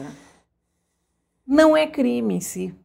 não 1.48 1.78
é 1.78 1.88
crime 1.88 2.36
em 2.36 2.42
si. 2.42 2.78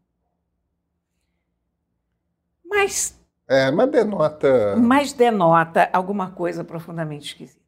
Mas. 2.64 3.20
É, 3.48 3.70
mas 3.70 3.90
denota. 3.90 4.76
Mas 4.76 5.12
denota 5.12 5.90
alguma 5.92 6.30
coisa 6.30 6.62
profundamente 6.62 7.26
esquisita. 7.26 7.60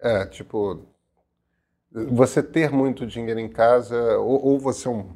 É, 0.00 0.26
tipo, 0.26 0.86
você 1.92 2.42
ter 2.42 2.70
muito 2.70 3.06
dinheiro 3.06 3.38
em 3.38 3.48
casa, 3.48 4.18
ou, 4.18 4.44
ou 4.44 4.58
você 4.58 4.88
é 4.88 4.90
um 4.90 5.10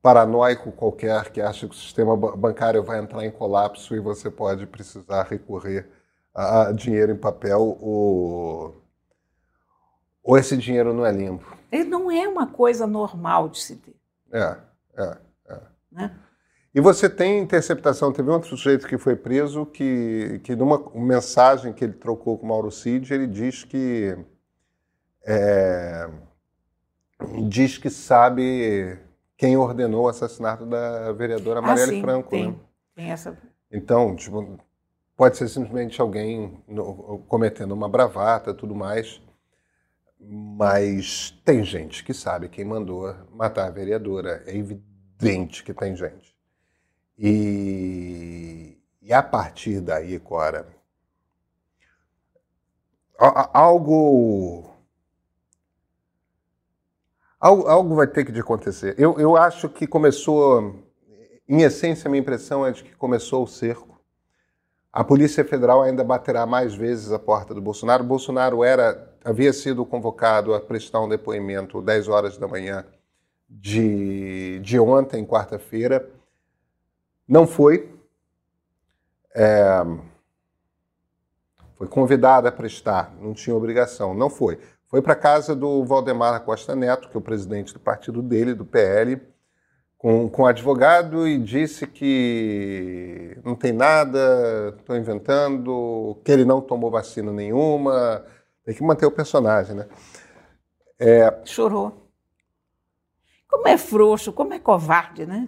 paranoico 0.00 0.70
qualquer 0.70 1.30
que 1.30 1.40
acha 1.40 1.66
que 1.66 1.74
o 1.74 1.76
sistema 1.76 2.16
bancário 2.16 2.82
vai 2.82 3.00
entrar 3.00 3.24
em 3.24 3.30
colapso 3.30 3.94
e 3.96 3.98
você 3.98 4.30
pode 4.30 4.64
precisar 4.66 5.24
recorrer 5.24 5.88
a 6.32 6.70
dinheiro 6.70 7.12
em 7.12 7.16
papel, 7.16 7.76
ou, 7.80 8.80
ou 10.22 10.38
esse 10.38 10.56
dinheiro 10.56 10.92
não 10.92 11.04
é 11.04 11.10
limpo. 11.10 11.56
Ele 11.72 11.88
não 11.88 12.10
é 12.10 12.28
uma 12.28 12.46
coisa 12.46 12.86
normal 12.86 13.48
de 13.48 13.58
se 13.58 13.76
ter. 13.76 13.96
É, 14.30 14.56
é, 14.96 15.18
é. 15.48 15.60
Né? 15.90 16.16
E 16.74 16.80
você 16.80 17.08
tem 17.08 17.40
interceptação, 17.40 18.12
teve 18.12 18.30
um 18.30 18.34
outro 18.34 18.50
sujeito 18.50 18.86
que 18.86 18.98
foi 18.98 19.16
preso 19.16 19.64
que, 19.64 20.40
que 20.44 20.54
numa 20.54 20.78
mensagem 20.94 21.72
que 21.72 21.82
ele 21.82 21.94
trocou 21.94 22.38
com 22.38 22.44
o 22.44 22.48
Mauro 22.50 22.70
Cid, 22.70 23.12
ele 23.12 23.26
diz 23.26 23.64
que 23.64 24.16
é, 25.26 26.08
diz 27.48 27.76
que 27.76 27.90
sabe 27.90 28.98
quem 29.36 29.56
ordenou 29.56 30.04
o 30.04 30.08
assassinato 30.08 30.64
da 30.64 31.12
vereadora 31.12 31.58
ah, 31.58 31.62
Marielle 31.62 31.96
sim, 31.96 32.00
Franco. 32.00 32.30
Tem, 32.30 32.50
né? 32.50 32.56
tem 32.94 33.10
essa... 33.10 33.36
Então, 33.70 34.14
tipo, 34.14 34.58
pode 35.16 35.36
ser 35.36 35.48
simplesmente 35.48 36.00
alguém 36.00 36.62
no, 36.68 37.18
cometendo 37.28 37.72
uma 37.72 37.88
bravata 37.88 38.54
tudo 38.54 38.74
mais, 38.74 39.20
mas 40.18 41.38
tem 41.44 41.64
gente 41.64 42.04
que 42.04 42.14
sabe 42.14 42.48
quem 42.48 42.64
mandou 42.64 43.14
matar 43.30 43.66
a 43.66 43.70
vereadora. 43.70 44.42
É 44.46 44.56
evidente 44.56 44.96
evidente 45.16 45.64
que 45.64 45.72
tem 45.72 45.96
gente. 45.96 46.36
E, 47.18 48.78
e 49.00 49.12
a 49.12 49.22
partir 49.22 49.80
daí, 49.80 50.18
Cora, 50.20 50.68
algo, 53.18 54.70
algo, 57.46 57.68
algo 57.68 57.94
vai 57.94 58.06
ter 58.06 58.24
que 58.24 58.38
acontecer. 58.38 58.94
Eu, 58.98 59.18
eu 59.18 59.36
acho 59.36 59.68
que 59.68 59.86
começou, 59.86 60.74
em 61.48 61.62
essência, 61.62 62.08
a 62.08 62.10
minha 62.10 62.20
impressão 62.20 62.66
é 62.66 62.72
de 62.72 62.82
que 62.82 62.94
começou 62.96 63.44
o 63.44 63.46
cerco. 63.46 64.00
A 64.92 65.04
Polícia 65.04 65.44
Federal 65.44 65.82
ainda 65.82 66.02
baterá 66.02 66.46
mais 66.46 66.74
vezes 66.74 67.12
a 67.12 67.18
porta 67.18 67.54
do 67.54 67.60
Bolsonaro. 67.60 68.02
O 68.02 68.06
Bolsonaro 68.06 68.64
era, 68.64 69.14
havia 69.24 69.52
sido 69.52 69.84
convocado 69.84 70.54
a 70.54 70.60
prestar 70.60 71.00
um 71.00 71.08
depoimento 71.08 71.82
10 71.82 72.08
horas 72.08 72.38
da 72.38 72.48
manhã 72.48 72.84
de, 73.48 74.58
de 74.60 74.78
ontem, 74.80 75.24
quarta-feira. 75.24 76.08
Não 77.28 77.46
foi. 77.46 77.94
É, 79.34 79.84
foi 81.76 81.86
convidado 81.86 82.48
a 82.48 82.52
prestar, 82.52 83.14
não 83.20 83.34
tinha 83.34 83.54
obrigação, 83.54 84.14
não 84.14 84.30
foi. 84.30 84.58
Foi 84.88 85.02
para 85.02 85.16
casa 85.16 85.54
do 85.54 85.84
Valdemar 85.84 86.40
Costa 86.44 86.76
Neto, 86.76 87.08
que 87.08 87.16
é 87.16 87.18
o 87.18 87.22
presidente 87.22 87.72
do 87.74 87.80
partido 87.80 88.22
dele, 88.22 88.54
do 88.54 88.64
PL, 88.64 89.20
com, 89.98 90.28
com 90.28 90.46
advogado 90.46 91.26
e 91.26 91.38
disse 91.38 91.86
que 91.86 93.36
não 93.44 93.56
tem 93.56 93.72
nada, 93.72 94.74
estou 94.78 94.96
inventando, 94.96 96.16
que 96.24 96.30
ele 96.30 96.44
não 96.44 96.60
tomou 96.60 96.90
vacina 96.90 97.32
nenhuma. 97.32 98.24
Tem 98.64 98.74
que 98.74 98.82
manter 98.82 99.06
o 99.06 99.10
personagem, 99.10 99.74
né? 99.74 99.88
É... 100.98 101.40
Chorou. 101.44 102.08
Como 103.48 103.66
é 103.66 103.76
frouxo, 103.76 104.32
como 104.32 104.54
é 104.54 104.58
covarde, 104.58 105.26
né? 105.26 105.46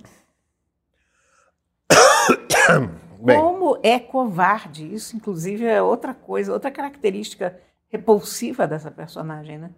Bem. 3.21 3.39
Como 3.39 3.79
é 3.83 3.99
covarde. 3.99 4.93
Isso, 4.93 5.17
inclusive, 5.17 5.65
é 5.65 5.83
outra 5.83 6.15
coisa, 6.15 6.53
outra 6.53 6.71
característica 6.71 7.61
repulsiva 7.89 8.67
dessa 8.67 8.91
personagem, 8.91 9.59
né? 9.59 9.71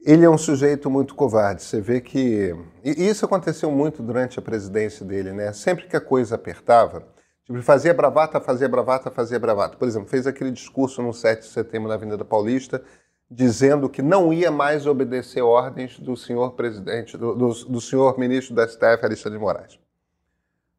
Ele 0.00 0.24
é 0.24 0.28
um 0.28 0.36
sujeito 0.36 0.90
muito 0.90 1.14
covarde. 1.14 1.62
Você 1.62 1.80
vê 1.80 2.00
que. 2.00 2.54
E 2.84 3.08
isso 3.08 3.24
aconteceu 3.24 3.70
muito 3.70 4.02
durante 4.02 4.38
a 4.38 4.42
presidência 4.42 5.04
dele, 5.04 5.32
né? 5.32 5.52
Sempre 5.52 5.86
que 5.86 5.96
a 5.96 6.00
coisa 6.00 6.34
apertava, 6.34 7.08
tipo, 7.42 7.60
fazia 7.62 7.94
bravata, 7.94 8.38
fazia 8.38 8.68
bravata, 8.68 9.10
fazia 9.10 9.38
bravata. 9.38 9.78
Por 9.78 9.88
exemplo, 9.88 10.08
fez 10.08 10.26
aquele 10.26 10.50
discurso 10.50 11.00
no 11.00 11.12
7 11.12 11.40
de 11.40 11.48
setembro 11.48 11.88
na 11.88 11.94
Avenida 11.94 12.22
Paulista, 12.22 12.82
dizendo 13.30 13.88
que 13.88 14.02
não 14.02 14.30
ia 14.30 14.50
mais 14.50 14.86
obedecer 14.86 15.40
ordens 15.40 15.98
do 15.98 16.14
senhor 16.14 16.52
presidente, 16.52 17.16
do, 17.16 17.34
do, 17.34 17.48
do 17.48 17.80
senhor 17.80 18.18
ministro 18.18 18.54
da 18.54 18.68
STF, 18.68 19.02
Alexandre 19.02 19.38
de 19.38 19.42
Moraes. 19.42 19.80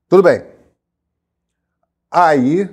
Tudo 0.08 0.22
bem. 0.22 0.46
Aí, 2.12 2.70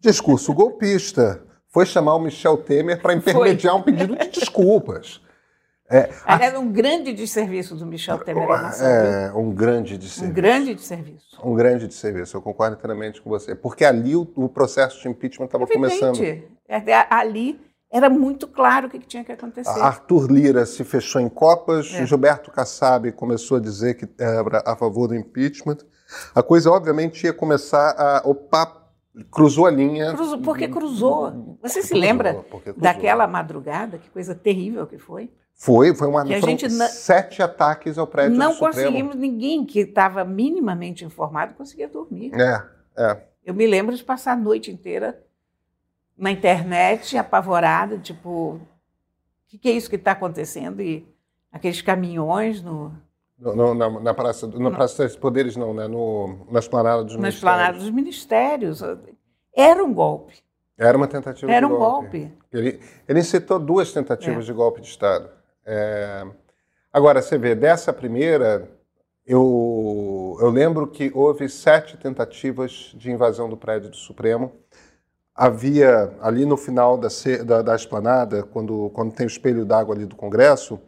discurso 0.00 0.54
golpista. 0.54 1.43
Foi 1.74 1.84
chamar 1.84 2.14
o 2.14 2.20
Michel 2.20 2.56
Temer 2.58 3.02
para 3.02 3.14
intermediar 3.14 3.72
Foi. 3.72 3.80
um 3.80 3.82
pedido 3.82 4.14
de 4.14 4.28
desculpas. 4.28 5.20
É, 5.90 6.08
Era 6.24 6.60
um 6.60 6.70
grande 6.70 7.12
desserviço 7.12 7.74
do 7.74 7.84
Michel 7.84 8.18
Temer 8.18 8.48
É, 8.80 9.32
um 9.34 9.50
grande 9.50 9.98
desserviço. 9.98 10.24
Um 10.24 10.32
grande 10.32 10.74
desserviço. 10.76 11.40
Um 11.42 11.54
grande 11.54 11.88
desserviço, 11.88 12.36
eu 12.36 12.40
concordo 12.40 12.76
inteiramente 12.76 13.20
com 13.20 13.28
você. 13.28 13.56
Porque 13.56 13.84
ali 13.84 14.14
o, 14.14 14.22
o 14.36 14.48
processo 14.48 15.02
de 15.02 15.08
impeachment 15.08 15.46
estava 15.46 15.66
começando. 15.66 16.22
É, 16.22 16.44
é, 16.68 17.06
ali 17.10 17.60
era 17.90 18.08
muito 18.08 18.46
claro 18.46 18.86
o 18.86 18.90
que, 18.90 19.00
tinha 19.00 19.24
que 19.24 19.32
acontecer. 19.32 19.80
Arthur 19.80 20.30
Lira 20.30 20.64
se 20.64 20.84
fechou 20.84 21.20
em 21.20 21.28
copas, 21.28 21.92
é. 21.92 22.06
Gilberto 22.06 22.52
Kassab 22.52 23.10
começou 23.10 23.56
a 23.56 23.60
dizer 23.60 23.94
que 23.94 24.08
era 24.16 24.62
a 24.64 24.76
favor 24.76 25.08
do 25.08 25.14
impeachment. 25.16 25.78
A 26.32 26.40
coisa, 26.40 26.70
obviamente, 26.70 27.24
ia 27.24 27.32
começar 27.32 27.96
a. 27.98 28.22
Opa, 28.24 28.83
cruzou 29.30 29.66
a 29.66 29.70
linha. 29.70 30.12
Cruzou, 30.14 30.38
porque 30.40 30.68
cruzou. 30.68 31.58
Você 31.62 31.82
se 31.82 31.88
cruzou, 31.88 32.06
lembra 32.06 32.44
daquela 32.76 33.26
madrugada? 33.26 33.98
Que 33.98 34.10
coisa 34.10 34.34
terrível 34.34 34.86
que 34.86 34.98
foi? 34.98 35.30
Foi, 35.54 35.94
foi 35.94 36.08
uma. 36.08 36.24
Que 36.24 36.34
a 36.34 36.40
gente 36.40 36.68
sete 36.70 37.42
ataques 37.42 37.96
ao 37.96 38.06
prédio 38.06 38.36
Não 38.36 38.56
conseguimos, 38.56 39.14
ninguém 39.14 39.64
que 39.64 39.80
estava 39.80 40.24
minimamente 40.24 41.04
informado 41.04 41.54
conseguia 41.54 41.88
dormir. 41.88 42.32
É, 42.34 42.62
é. 42.96 43.22
Eu 43.44 43.54
me 43.54 43.66
lembro 43.66 43.94
de 43.94 44.02
passar 44.02 44.32
a 44.32 44.36
noite 44.36 44.70
inteira 44.70 45.22
na 46.16 46.30
internet, 46.30 47.16
apavorada, 47.16 47.98
tipo, 47.98 48.54
o 48.54 48.60
que, 49.48 49.58
que, 49.58 49.68
é 49.68 49.72
isso 49.72 49.90
que 49.90 49.96
está 49.96 50.12
acontecendo? 50.12 50.80
E 50.82 51.06
aqueles 51.52 51.80
caminhões 51.80 52.62
no. 52.62 52.92
No, 53.38 53.74
na, 53.74 53.90
na, 54.00 54.14
Praça, 54.14 54.46
na 54.46 54.70
Praça 54.70 55.04
dos 55.04 55.16
Poderes, 55.16 55.56
não, 55.56 55.74
né? 55.74 55.86
No, 55.88 56.46
na 56.50 56.58
esplanada 56.58 57.04
dos 57.04 57.14
na 57.14 57.22
ministérios. 57.22 57.22
Na 57.22 57.28
esplanada 57.28 57.78
dos 57.78 57.90
ministérios. 57.90 58.82
Era 59.54 59.84
um 59.84 59.92
golpe. 59.92 60.42
Era 60.76 60.96
uma 60.96 61.06
tentativa 61.06 61.50
Era 61.52 61.66
de 61.66 61.72
golpe. 61.72 62.18
Um 62.18 62.20
golpe. 62.20 62.38
Ele, 62.52 62.80
ele 63.08 63.20
incitou 63.20 63.58
duas 63.58 63.92
tentativas 63.92 64.44
é. 64.44 64.46
de 64.46 64.52
golpe 64.52 64.80
de 64.80 64.88
Estado. 64.88 65.28
É... 65.64 66.26
Agora, 66.92 67.20
você 67.20 67.36
vê, 67.36 67.54
dessa 67.54 67.92
primeira, 67.92 68.70
eu, 69.26 70.36
eu 70.40 70.50
lembro 70.50 70.86
que 70.86 71.10
houve 71.14 71.48
sete 71.48 71.96
tentativas 71.96 72.92
de 72.94 73.10
invasão 73.10 73.48
do 73.48 73.56
prédio 73.56 73.90
do 73.90 73.96
Supremo 73.96 74.52
havia 75.34 76.14
ali 76.20 76.46
no 76.46 76.56
final 76.56 76.96
da, 76.96 77.08
da, 77.44 77.62
da 77.62 77.74
esplanada, 77.74 78.44
quando, 78.44 78.90
quando 78.94 79.12
tem 79.12 79.26
o 79.26 79.28
espelho 79.28 79.64
d'água 79.64 79.94
ali 79.94 80.06
do 80.06 80.14
Congresso, 80.14 80.78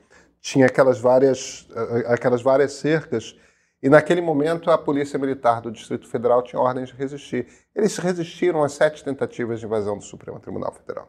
tinha 0.47 0.67
aquelas 0.67 1.01
várias, 1.01 1.67
aquelas 2.07 2.41
várias 2.41 2.75
cercas, 2.75 3.37
e 3.83 3.89
naquele 3.89 4.21
momento 4.21 4.71
a 4.71 4.79
Polícia 4.79 5.19
Militar 5.19 5.61
do 5.61 5.73
Distrito 5.73 6.09
Federal 6.09 6.41
tinha 6.41 6.63
ordens 6.63 6.91
de 6.91 6.95
resistir. 6.95 7.49
Eles 7.75 7.97
resistiram 7.99 8.63
às 8.63 8.73
sete 8.73 9.03
tentativas 9.03 9.59
de 9.59 9.67
invasão 9.67 9.99
do 9.99 10.05
Supremo 10.05 10.39
Tribunal 10.39 10.73
Federal. 10.73 11.09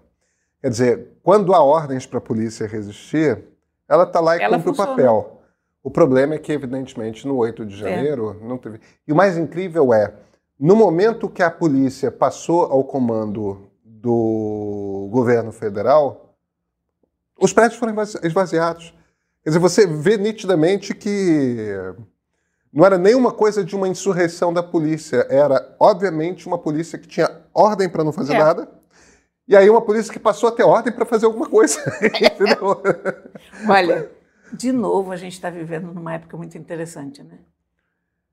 Quer 0.60 0.70
dizer, 0.72 1.12
quando 1.22 1.54
há 1.54 1.62
ordens 1.62 2.08
para 2.08 2.18
a 2.18 2.22
polícia 2.22 2.66
resistir, 2.66 3.44
ela 3.88 4.06
está 4.06 4.20
lá 4.20 4.38
e 4.38 4.42
ela 4.42 4.58
cumpre 4.58 4.72
funciona. 4.72 4.92
o 4.92 4.96
papel. 4.96 5.42
O 5.84 5.92
problema 5.92 6.34
é 6.34 6.40
que, 6.40 6.52
evidentemente, 6.52 7.28
no 7.28 7.38
8 7.38 7.64
de 7.64 7.76
é. 7.76 7.78
janeiro 7.78 8.40
é. 8.42 8.44
não 8.44 8.58
teve. 8.58 8.82
E 9.08 9.14
o 9.14 9.16
mais 9.16 9.38
incrível 9.38 9.94
é, 9.94 10.16
no 10.60 10.76
momento 10.76 11.30
que 11.30 11.44
a 11.44 11.52
polícia 11.52 12.12
passou 12.12 12.64
ao 12.64 12.84
comando 12.84 13.70
do 13.86 15.08
governo 15.12 15.52
federal, 15.52 16.34
os 17.40 17.54
prédios 17.54 17.80
foram 17.80 17.94
esvaziados. 18.24 18.97
Quer 19.48 19.52
dizer, 19.52 19.60
você 19.60 19.88
vê 19.88 20.18
nitidamente 20.18 20.94
que 20.94 21.74
não 22.74 22.86
era 22.86 22.98
nenhuma 22.98 23.32
coisa 23.32 23.64
de 23.64 23.78
uma 23.78 23.88
insurreição 23.88 24.52
da 24.52 24.62
polícia, 24.62 25.26
era, 25.30 25.74
obviamente, 25.80 26.46
uma 26.46 26.58
polícia 26.58 27.00
que 27.00 27.08
tinha 27.08 27.32
ordem 27.54 27.88
para 27.88 28.04
não 28.04 28.12
fazer 28.12 28.34
é. 28.34 28.40
nada, 28.40 28.70
e 29.48 29.56
aí 29.56 29.70
uma 29.70 29.80
polícia 29.80 30.12
que 30.12 30.20
passou 30.20 30.50
a 30.50 30.52
ter 30.52 30.64
ordem 30.64 30.92
para 30.92 31.06
fazer 31.06 31.28
alguma 31.28 31.48
coisa. 31.48 31.80
Olha, 33.70 34.12
de 34.52 34.74
novo, 34.74 35.14
a 35.14 35.16
gente 35.16 35.36
está 35.36 35.50
vivendo 35.50 35.94
numa 35.94 36.16
época 36.16 36.36
muito 36.36 36.58
interessante, 36.58 37.24
né? 37.24 37.40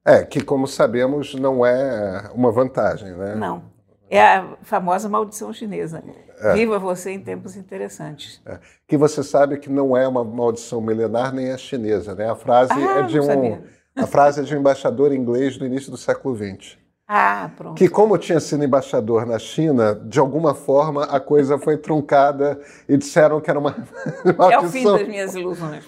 É, 0.04 0.24
que 0.24 0.42
como 0.42 0.66
sabemos 0.66 1.32
não 1.36 1.64
é 1.64 2.28
uma 2.34 2.50
vantagem, 2.50 3.12
né? 3.12 3.36
Não. 3.36 3.62
É 4.10 4.20
a 4.20 4.56
famosa 4.62 5.08
maldição 5.08 5.52
chinesa. 5.52 6.02
É. 6.40 6.54
Viva 6.54 6.78
você 6.78 7.10
em 7.10 7.20
tempos 7.20 7.56
interessantes. 7.56 8.40
É. 8.46 8.58
Que 8.86 8.96
você 8.96 9.22
sabe 9.22 9.58
que 9.58 9.70
não 9.70 9.96
é 9.96 10.06
uma 10.06 10.24
maldição 10.24 10.80
milenar 10.80 11.32
nem 11.32 11.50
é 11.50 11.58
chinesa, 11.58 12.14
né? 12.14 12.30
A 12.30 12.34
frase 12.34 12.72
ah, 12.72 12.98
é 12.98 13.02
de 13.02 13.20
um 13.20 13.62
a 13.96 14.06
frase 14.06 14.40
é 14.40 14.42
de 14.42 14.54
um 14.54 14.58
embaixador 14.58 15.12
inglês 15.12 15.56
do 15.56 15.64
início 15.64 15.90
do 15.90 15.96
século 15.96 16.36
XX. 16.36 16.76
Ah, 17.06 17.50
pronto. 17.54 17.76
Que, 17.76 17.86
como 17.86 18.16
tinha 18.16 18.40
sido 18.40 18.64
embaixador 18.64 19.26
na 19.26 19.38
China, 19.38 19.94
de 19.94 20.18
alguma 20.18 20.54
forma 20.54 21.04
a 21.04 21.20
coisa 21.20 21.58
foi 21.58 21.76
truncada 21.76 22.58
e 22.88 22.96
disseram 22.96 23.40
que 23.40 23.50
era 23.50 23.58
uma 23.58 23.76
maldição. 24.38 24.50
É 24.50 24.58
o 24.58 24.68
fim 24.68 24.84
das 24.84 25.06
minhas 25.06 25.34
ilusões. 25.34 25.84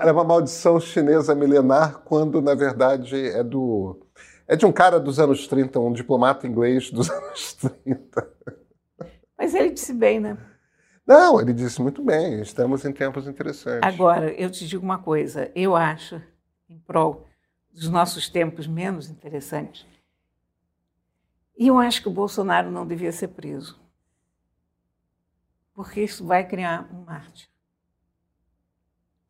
Era 0.00 0.12
uma 0.12 0.24
maldição 0.24 0.80
chinesa 0.80 1.34
milenar, 1.34 2.00
quando, 2.04 2.42
na 2.42 2.54
verdade, 2.54 3.16
é 3.28 3.42
do. 3.42 4.00
É 4.48 4.56
de 4.56 4.66
um 4.66 4.72
cara 4.72 4.98
dos 4.98 5.20
anos 5.20 5.46
30, 5.46 5.78
um 5.78 5.92
diplomata 5.92 6.46
inglês 6.46 6.90
dos 6.90 7.08
anos 7.08 7.56
30. 7.84 8.28
Mas 9.42 9.54
ele 9.54 9.70
disse 9.70 9.92
bem, 9.92 10.20
né? 10.20 10.38
Não, 11.04 11.40
ele 11.40 11.52
disse 11.52 11.82
muito 11.82 12.00
bem. 12.00 12.40
Estamos 12.40 12.84
em 12.84 12.92
tempos 12.92 13.26
interessantes. 13.26 13.82
Agora, 13.82 14.32
eu 14.34 14.48
te 14.48 14.68
digo 14.68 14.84
uma 14.84 15.02
coisa. 15.02 15.50
Eu 15.52 15.74
acho, 15.74 16.22
em 16.70 16.78
prol 16.78 17.26
dos 17.72 17.88
nossos 17.88 18.28
tempos 18.28 18.68
menos 18.68 19.10
interessantes, 19.10 19.84
e 21.58 21.66
eu 21.66 21.76
acho 21.76 22.02
que 22.02 22.08
o 22.08 22.12
Bolsonaro 22.12 22.70
não 22.70 22.86
devia 22.86 23.10
ser 23.10 23.28
preso. 23.28 23.80
Porque 25.74 26.02
isso 26.02 26.24
vai 26.24 26.46
criar 26.46 26.88
um 26.94 27.02
mártir. 27.02 27.48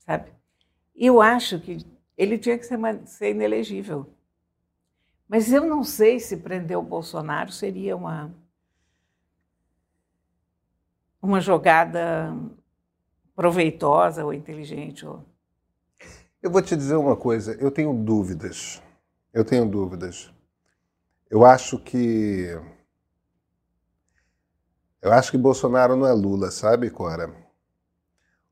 Sabe? 0.01 0.31
Eu 0.95 1.23
acho 1.23 1.59
que 1.59 1.87
ele 2.19 2.37
tinha 2.37 2.59
que 2.59 2.67
ser, 2.67 2.79
ser 3.07 3.31
inelegível. 3.31 4.13
Mas 5.27 5.51
eu 5.51 5.65
não 5.65 5.83
sei 5.83 6.21
se 6.21 6.37
prender 6.37 6.77
o 6.77 6.83
Bolsonaro 6.83 7.51
seria 7.51 7.97
uma, 7.97 8.31
uma 11.23 11.41
jogada 11.41 12.37
proveitosa 13.35 14.25
ou 14.25 14.35
inteligente. 14.35 15.07
Ou... 15.07 15.25
Eu 16.43 16.51
vou 16.51 16.61
te 16.61 16.77
dizer 16.77 16.97
uma 16.97 17.17
coisa, 17.17 17.55
eu 17.55 17.71
tenho 17.71 17.95
dúvidas. 17.95 18.83
Eu 19.33 19.45
tenho 19.45 19.65
dúvidas. 19.65 20.31
Eu 21.31 21.47
acho 21.47 21.79
que. 21.79 22.49
Eu 25.01 25.13
acho 25.13 25.31
que 25.31 25.39
Bolsonaro 25.39 25.97
não 25.97 26.07
é 26.07 26.13
Lula, 26.13 26.51
sabe, 26.51 26.91
Cora? 26.91 27.35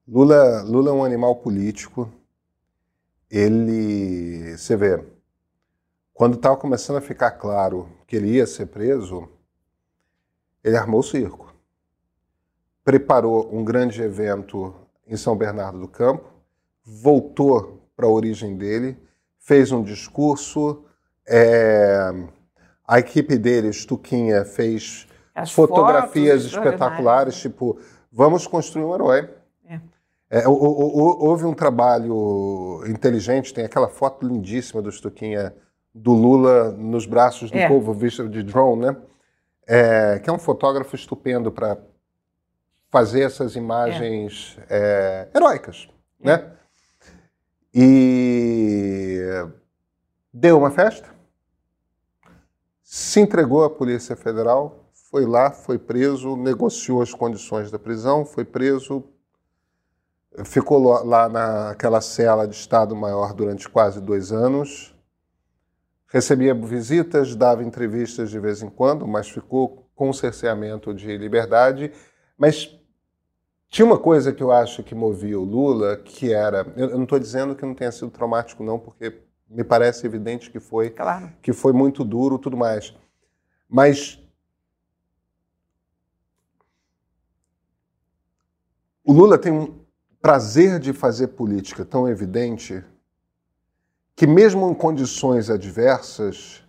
Lula, 0.09 0.63
Lula 0.63 0.91
é 0.91 0.95
um 0.95 1.05
animal 1.05 1.37
político. 1.37 2.11
Ele. 3.29 4.57
Você 4.57 4.77
vê, 4.77 5.05
quando 6.15 6.37
estava 6.37 6.57
começando 6.57 6.97
a 6.97 7.03
ficar 7.03 7.33
claro 7.33 7.91
que 8.07 8.17
ele 8.17 8.33
ia 8.33 8.47
ser 8.47 8.67
preso, 8.67 9.29
ele 10.65 10.77
armou 10.77 11.01
o 11.01 11.05
circo. 11.05 11.50
Preparou 12.91 13.49
um 13.53 13.63
grande 13.63 14.03
evento 14.03 14.75
em 15.07 15.17
São 15.17 15.37
Bernardo 15.37 15.79
do 15.79 15.87
Campo, 15.87 16.25
voltou 16.85 17.89
para 17.95 18.05
a 18.05 18.11
origem 18.11 18.57
dele, 18.57 18.99
fez 19.39 19.71
um 19.71 19.81
discurso. 19.81 20.85
É, 21.25 22.11
a 22.85 22.99
equipe 22.99 23.39
dele, 23.39 23.73
Stuquinha, 23.73 24.45
fez 24.45 25.07
As 25.33 25.53
fotografias 25.53 26.45
espetaculares, 26.45 27.37
tipo, 27.37 27.79
vamos 28.11 28.49
construir 28.49 28.83
um 28.83 28.93
herói. 28.93 29.31
É. 29.69 29.81
É, 30.29 30.49
houve 30.49 31.45
um 31.45 31.55
trabalho 31.55 32.83
inteligente, 32.89 33.55
tem 33.55 33.65
aquela 33.65 33.89
foto 33.89 34.27
lindíssima 34.27 34.83
do 34.83 34.91
Stuquinha 34.91 35.55
do 35.95 36.13
Lula 36.13 36.73
nos 36.73 37.07
braços 37.07 37.53
do 37.53 37.69
povo, 37.69 37.93
vista 37.95 38.29
de 38.29 38.43
drone, 38.43 38.87
né? 38.87 38.97
É, 39.65 40.19
que 40.19 40.29
é 40.29 40.33
um 40.33 40.41
fotógrafo 40.41 40.97
estupendo 40.97 41.53
para 41.53 41.79
fazer 42.91 43.23
essas 43.23 43.57
imagens 43.57 44.59
é. 44.69 45.29
É, 45.33 45.37
heróicas, 45.37 45.89
é. 46.21 46.27
né? 46.27 46.53
E 47.73 49.21
deu 50.33 50.59
uma 50.59 50.71
festa, 50.71 51.09
se 52.83 53.21
entregou 53.21 53.65
à 53.65 53.71
Polícia 53.71 54.17
Federal, 54.17 54.91
foi 55.11 55.25
lá, 55.25 55.51
foi 55.53 55.79
preso, 55.79 56.37
negociou 56.37 57.01
as 57.01 57.15
condições 57.15 57.71
da 57.71 57.79
prisão, 57.79 58.25
foi 58.25 58.45
preso, 58.45 59.05
ficou 60.45 60.81
lá 61.05 61.29
naquela 61.29 62.01
cela 62.01 62.47
de 62.47 62.57
Estado 62.57 62.97
Maior 62.97 63.33
durante 63.33 63.69
quase 63.69 64.01
dois 64.01 64.33
anos 64.33 64.95
Recebia 66.13 66.53
visitas, 66.53 67.37
dava 67.37 67.63
entrevistas 67.63 68.31
de 68.31 68.41
vez 68.41 68.63
em 68.63 68.69
quando, 68.69 69.07
mas 69.07 69.29
ficou 69.29 69.89
com 69.95 70.13
cerceamento 70.13 70.93
de 70.93 71.17
liberdade. 71.17 71.93
Mas 72.37 72.80
tinha 73.71 73.87
uma 73.87 73.99
coisa 73.99 74.33
que 74.33 74.43
eu 74.43 74.51
acho 74.51 74.83
que 74.83 74.97
movia 74.97 75.39
o 75.39 75.45
Lula, 75.45 75.97
que 75.97 76.35
era. 76.35 76.67
Eu 76.77 76.97
não 76.97 77.05
estou 77.05 77.21
dizendo 77.21 77.55
que 77.55 77.65
não 77.65 77.75
tenha 77.75 77.93
sido 77.93 78.11
traumático, 78.11 78.65
não, 78.65 78.81
porque 78.81 79.23
me 79.49 79.63
parece 79.63 80.05
evidente 80.05 80.51
que 80.51 80.59
foi, 80.59 80.91
claro. 80.91 81.33
que 81.41 81.53
foi 81.53 81.73
muito 81.73 82.05
duro 82.05 82.37
tudo 82.37 82.57
mais. 82.57 82.93
Mas 83.69 84.21
o 89.05 89.13
Lula 89.13 89.39
tem 89.39 89.53
um 89.53 89.79
prazer 90.21 90.81
de 90.81 90.93
fazer 90.93 91.29
política 91.29 91.85
tão 91.85 92.09
evidente 92.09 92.85
que 94.17 94.27
mesmo 94.27 94.69
em 94.69 94.75
condições 94.75 95.49
adversas, 95.49 96.63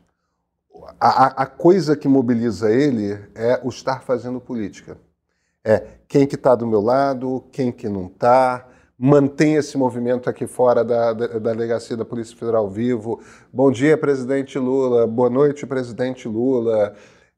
a, 1.00 1.44
a, 1.44 1.46
coisa 1.48 1.98
que 1.98 2.08
mobiliza 2.08 2.72
ele 2.72 3.14
é 3.36 3.60
o 3.64 3.70
estar 3.70 4.04
fazendo 4.04 4.40
política. 4.40 4.98
É 5.64 5.84
quem 6.08 6.26
que 6.26 6.36
está 6.36 6.56
do 6.56 6.66
meu 6.66 6.82
lado, 6.82 7.46
quem 7.52 7.72
que 7.72 7.88
não 7.88 8.08
está, 8.08 8.68
mantém 8.98 9.56
esse 9.56 9.78
movimento 9.78 10.30
aqui 10.30 10.46
fora 10.46 10.84
da, 10.84 11.14
da, 11.14 11.28
da 11.28 11.54
delegacia 11.54 11.96
da 11.96 12.04
Polícia 12.04 12.36
Federal 12.36 12.70
vivo. 12.70 13.22
Bom 13.54 13.72
dia, 13.72 13.98
presidente 13.98 14.60
Lula. 14.60 15.08
Boa 15.08 15.30
noite, 15.30 15.66
presidente 15.66 16.28
Lula. 16.28 16.96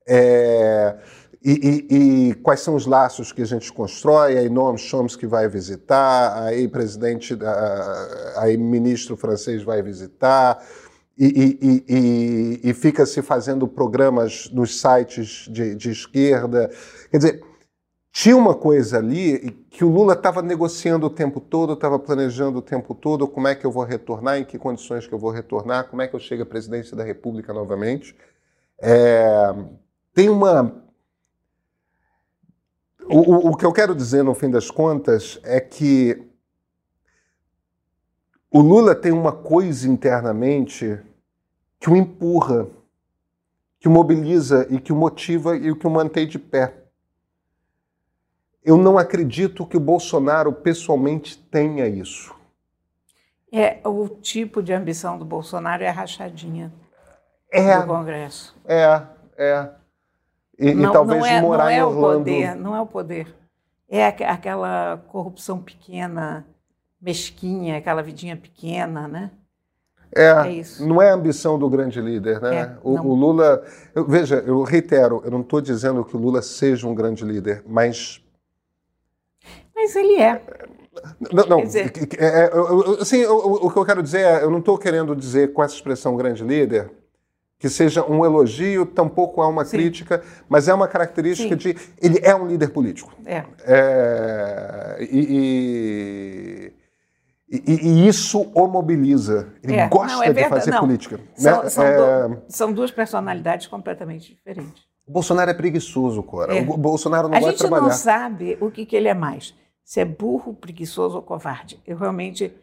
É, 0.08 0.96
e, 1.44 1.52
e, 1.52 2.30
e, 2.30 2.34
quais 2.36 2.62
são 2.62 2.76
os 2.76 2.86
laços 2.86 3.34
que 3.34 3.42
a 3.42 3.46
gente 3.46 3.72
constrói, 3.72 4.38
aí 4.38 4.50
Noam 4.50 4.78
Chomsky 4.78 5.28
vai 5.28 5.50
visitar, 5.50 6.42
aí 6.44 6.68
presidente, 6.70 7.38
aí 8.38 8.58
ministro 8.58 9.18
francês 9.18 9.62
vai 9.62 9.82
visitar, 9.82 10.64
e, 11.18 12.62
e 12.64 12.74
fica 12.74 13.06
se 13.06 13.22
fazendo 13.22 13.68
programas 13.68 14.50
nos 14.52 14.80
sites 14.80 15.48
de, 15.50 15.76
de, 15.76 15.92
esquerda. 15.92 16.72
Quer 17.12 17.18
dizer, 17.18 17.53
tinha 18.14 18.38
uma 18.38 18.54
coisa 18.54 19.00
ali 19.00 19.50
que 19.72 19.84
o 19.84 19.90
Lula 19.90 20.14
estava 20.14 20.44
negociando 20.44 21.08
o 21.08 21.10
tempo 21.10 21.42
todo, 21.42 21.74
estava 21.74 21.98
planejando 21.98 22.60
o 22.60 22.62
tempo 22.62 22.94
todo 22.94 23.28
como 23.28 23.48
é 23.48 23.56
que 23.56 23.66
eu 23.66 23.72
vou 23.72 23.84
retornar, 23.84 24.38
em 24.38 24.46
que 24.46 24.60
condições 24.60 25.08
que 25.08 25.14
eu 25.14 25.18
vou 25.18 25.32
retornar, 25.32 25.90
como 25.90 26.00
é 26.00 26.08
que 26.08 26.16
eu 26.16 26.20
chego 26.20 26.44
à 26.44 26.46
presidência 26.46 26.96
da 26.96 27.04
República 27.04 27.52
novamente. 27.52 28.16
É, 28.80 29.56
tem 30.14 30.30
uma 30.30 30.84
o, 33.06 33.50
o, 33.50 33.58
que 33.58 33.66
eu 33.66 33.74
quero 33.74 33.96
dizer, 33.96 34.24
no 34.24 34.36
fim 34.36 34.50
das 34.50 34.70
contas, 34.70 35.40
é 35.44 35.60
que 35.60 36.24
o 38.52 38.62
Lula 38.62 38.94
tem 38.94 39.12
uma 39.12 39.32
coisa 39.32 39.90
internamente 39.90 41.00
que 41.80 41.90
o 41.90 41.96
empurra, 41.96 42.68
que 43.80 43.88
o 43.88 43.92
mobiliza 43.92 44.68
e 44.70 44.80
que 44.80 44.94
o 44.94 44.96
motiva 44.96 45.58
e 45.58 45.76
que 45.76 45.88
o 45.88 45.90
mantém 45.90 46.28
de 46.28 46.38
pé. 46.38 46.83
Eu 48.64 48.78
não 48.78 48.98
acredito 48.98 49.66
que 49.66 49.76
o 49.76 49.80
Bolsonaro 49.80 50.54
pessoalmente 50.54 51.38
tenha 51.38 51.88
isso. 51.88 52.34
É, 53.52 53.80
o 53.84 54.08
tipo 54.08 54.64
de 54.64 54.74
ambição 54.74 55.18
do 55.18 55.26
Bolsonaro 55.26 55.84
é 55.84 55.88
a 55.88 55.92
rachadinha 55.92 56.72
é, 57.52 57.80
do 57.80 57.88
Congresso. 57.88 58.56
É, 58.66 59.02
é. 59.38 59.70
E, 60.58 60.74
não, 60.74 60.90
e 60.90 60.94
talvez 60.94 61.20
não 61.20 61.28
é, 61.28 61.42
morar 61.42 61.64
não 61.66 61.70
é 61.70 61.78
em 61.78 61.82
Orlando. 61.84 62.08
O 62.08 62.18
poder, 62.20 62.56
não 62.56 62.76
é 62.76 62.82
o 62.82 62.86
poder. 62.86 63.36
É 63.90 64.08
aquela 64.08 64.98
corrupção 65.08 65.60
pequena, 65.60 66.46
mesquinha, 67.00 67.78
aquela 67.78 68.02
vidinha 68.02 68.36
pequena, 68.36 69.08
né? 69.08 69.30
É, 70.16 70.48
é 70.48 70.52
isso. 70.52 70.88
não 70.88 71.02
é 71.02 71.10
a 71.10 71.14
ambição 71.14 71.58
do 71.58 71.68
grande 71.70 72.00
líder, 72.00 72.40
né? 72.40 72.56
É, 72.56 72.78
o, 72.84 73.00
o, 73.00 73.16
Lula, 73.16 73.64
eu, 73.96 74.08
veja, 74.08 74.36
eu 74.46 74.62
reitero, 74.62 75.22
eu 75.26 75.32
não 75.32 75.42
estou 75.42 75.60
dizendo 75.60 76.06
que 76.06 76.16
o 76.16 76.20
Lula 76.20 76.42
seja 76.42 76.88
um 76.88 76.94
grande 76.94 77.26
líder, 77.26 77.64
mas 77.68 78.23
mas 79.84 79.96
ele 79.96 80.16
é. 80.16 80.42
Não, 81.34 81.46
não 81.46 81.62
dizer... 81.64 81.92
é, 82.18 82.46
é, 82.46 82.52
assim, 83.02 83.26
o, 83.26 83.68
o 83.68 83.72
que 83.72 83.78
eu 83.78 83.86
quero 83.86 84.02
dizer 84.02 84.22
é, 84.22 84.44
eu 84.44 84.50
não 84.50 84.60
estou 84.60 84.78
querendo 84.78 85.16
dizer 85.16 85.52
com 85.52 85.64
essa 85.64 85.76
expressão 85.76 86.16
grande 86.16 86.44
líder 86.44 86.90
que 87.60 87.70
seja 87.70 88.06
um 88.06 88.26
elogio, 88.26 88.86
tampouco 88.86 89.42
há 89.42 89.48
uma 89.48 89.64
Sim. 89.64 89.78
crítica, 89.78 90.22
mas 90.50 90.68
é 90.68 90.74
uma 90.74 90.88
característica 90.88 91.50
Sim. 91.50 91.56
de. 91.56 91.78
Ele 92.02 92.20
é 92.22 92.36
um 92.36 92.48
líder 92.48 92.70
político. 92.70 93.14
É. 93.26 93.44
é 93.66 94.98
e, 95.00 96.74
e, 97.50 97.62
e, 97.66 98.08
isso 98.08 98.52
o 98.54 98.68
mobiliza. 98.68 99.54
Ele 99.64 99.76
é. 99.76 99.88
gosta 99.88 100.18
Não, 100.18 100.24
é 100.24 100.34
de 100.34 100.50
fazer 100.50 100.72
Não. 100.72 100.80
política. 100.82 101.20
São, 101.36 101.64
né? 101.64 101.70
são, 101.70 101.86
é... 101.86 102.28
do, 102.28 102.42
são, 102.50 102.74
duas 102.74 102.92
personalidades 102.92 103.68
completamente 103.68 104.34
diferentes. 104.36 104.84
O 105.08 105.12
Bolsonaro 105.12 105.50
é 105.50 105.54
preguiçoso, 105.54 106.22
Cora. 106.22 106.54
O 106.56 106.78
Bolsonaro 106.78 107.30
não 107.30 107.38
a 107.38 107.42
vai 107.42 107.54
trabalhar. 107.54 107.86
A 107.86 107.90
gente 107.90 107.98
não 107.98 107.98
sabe 107.98 108.58
o 108.60 108.70
que, 108.72 108.86
que 108.86 108.96
ele 108.96 109.08
é 109.08 109.14
mais. 109.14 109.54
Se 109.84 110.00
é 110.00 110.06
burro, 110.06 110.54
preguiçoso 110.54 111.16
ou 111.16 111.22
covarde. 111.22 111.82
Eu 111.86 111.98
realmente 111.98 112.54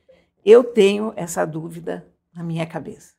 eu 0.44 0.64
tenho 0.64 1.12
essa 1.16 1.44
dúvida 1.44 2.06
na 2.34 2.42
minha 2.42 2.66
cabeça. 2.66 3.12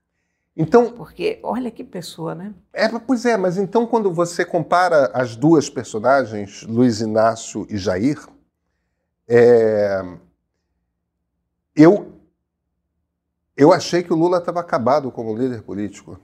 Então, 0.56 0.92
porque 0.92 1.40
olha 1.44 1.72
que 1.72 1.84
pessoa, 1.84 2.36
né? 2.36 2.54
É, 2.74 2.88
pois 3.00 3.26
é, 3.26 3.38
mas 3.38 3.58
então 3.58 3.88
quando 3.88 4.12
você 4.12 4.44
compara 4.44 5.10
as 5.14 5.36
duas 5.36 5.70
personagens, 5.70 6.64
Luiz 6.64 7.00
Inácio 7.00 7.66
e 7.70 7.78
Jair, 7.78 8.20
é, 9.28 10.02
eu 11.76 12.12
eu 13.56 13.72
achei 13.72 14.02
que 14.02 14.12
o 14.12 14.16
Lula 14.16 14.40
estava 14.40 14.60
acabado 14.60 15.12
como 15.12 15.36
líder 15.36 15.62
político. 15.62 16.20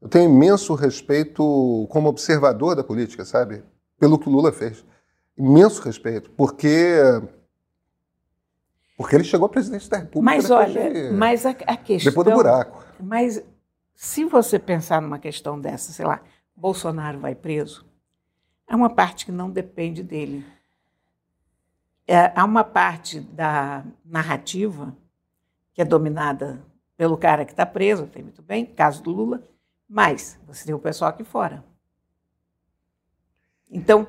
Eu 0.00 0.08
tenho 0.08 0.30
imenso 0.30 0.74
respeito 0.74 1.86
como 1.90 2.08
observador 2.08 2.76
da 2.76 2.84
política, 2.84 3.24
sabe? 3.24 3.64
Pelo 3.98 4.18
que 4.18 4.28
o 4.28 4.32
Lula 4.32 4.52
fez. 4.52 4.84
Imenso 5.38 5.80
respeito, 5.82 6.30
porque 6.30 6.98
porque 8.98 9.14
ele 9.14 9.22
chegou 9.22 9.46
à 9.46 9.48
presidência 9.48 9.88
da 9.88 9.98
República. 9.98 10.24
Mas 10.24 10.50
olha, 10.50 10.90
de, 10.90 11.12
mas 11.12 11.46
a, 11.46 11.50
a, 11.50 11.76
questão. 11.76 12.10
Depois 12.10 12.26
do 12.26 12.34
buraco. 12.34 12.84
Mas 12.98 13.40
se 13.94 14.24
você 14.24 14.58
pensar 14.58 15.00
numa 15.00 15.20
questão 15.20 15.58
dessa, 15.58 15.92
sei 15.92 16.04
lá, 16.04 16.20
Bolsonaro 16.56 17.20
vai 17.20 17.32
preso, 17.32 17.86
há 18.66 18.74
uma 18.74 18.90
parte 18.90 19.24
que 19.24 19.30
não 19.30 19.48
depende 19.48 20.02
dele. 20.02 20.44
É, 22.08 22.32
há 22.34 22.44
uma 22.44 22.64
parte 22.64 23.20
da 23.20 23.84
narrativa 24.04 24.96
que 25.72 25.80
é 25.80 25.84
dominada 25.84 26.60
pelo 26.96 27.16
cara 27.16 27.44
que 27.44 27.52
está 27.52 27.64
preso, 27.64 28.08
tem 28.08 28.24
muito 28.24 28.42
bem, 28.42 28.66
caso 28.66 29.00
do 29.00 29.12
Lula, 29.12 29.46
mas 29.88 30.36
você 30.44 30.64
tem 30.64 30.74
o 30.74 30.78
pessoal 30.80 31.10
aqui 31.10 31.22
fora. 31.22 31.64
Então, 33.70 34.08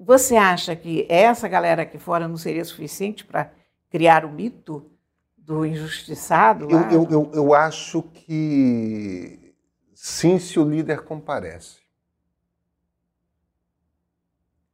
você 0.00 0.34
acha 0.34 0.74
que 0.74 1.06
essa 1.10 1.46
galera 1.46 1.82
aqui 1.82 1.98
fora 1.98 2.26
não 2.26 2.38
seria 2.38 2.64
suficiente 2.64 3.22
para 3.22 3.52
criar 3.90 4.24
o 4.24 4.32
mito 4.32 4.90
do 5.36 5.66
injustiçado. 5.66 6.68
Eu, 6.70 6.80
eu, 6.90 7.08
eu, 7.10 7.30
eu 7.34 7.54
acho 7.54 8.02
que 8.02 9.54
sim, 9.92 10.38
se 10.38 10.58
o 10.58 10.64
líder 10.64 11.02
comparece. 11.02 11.80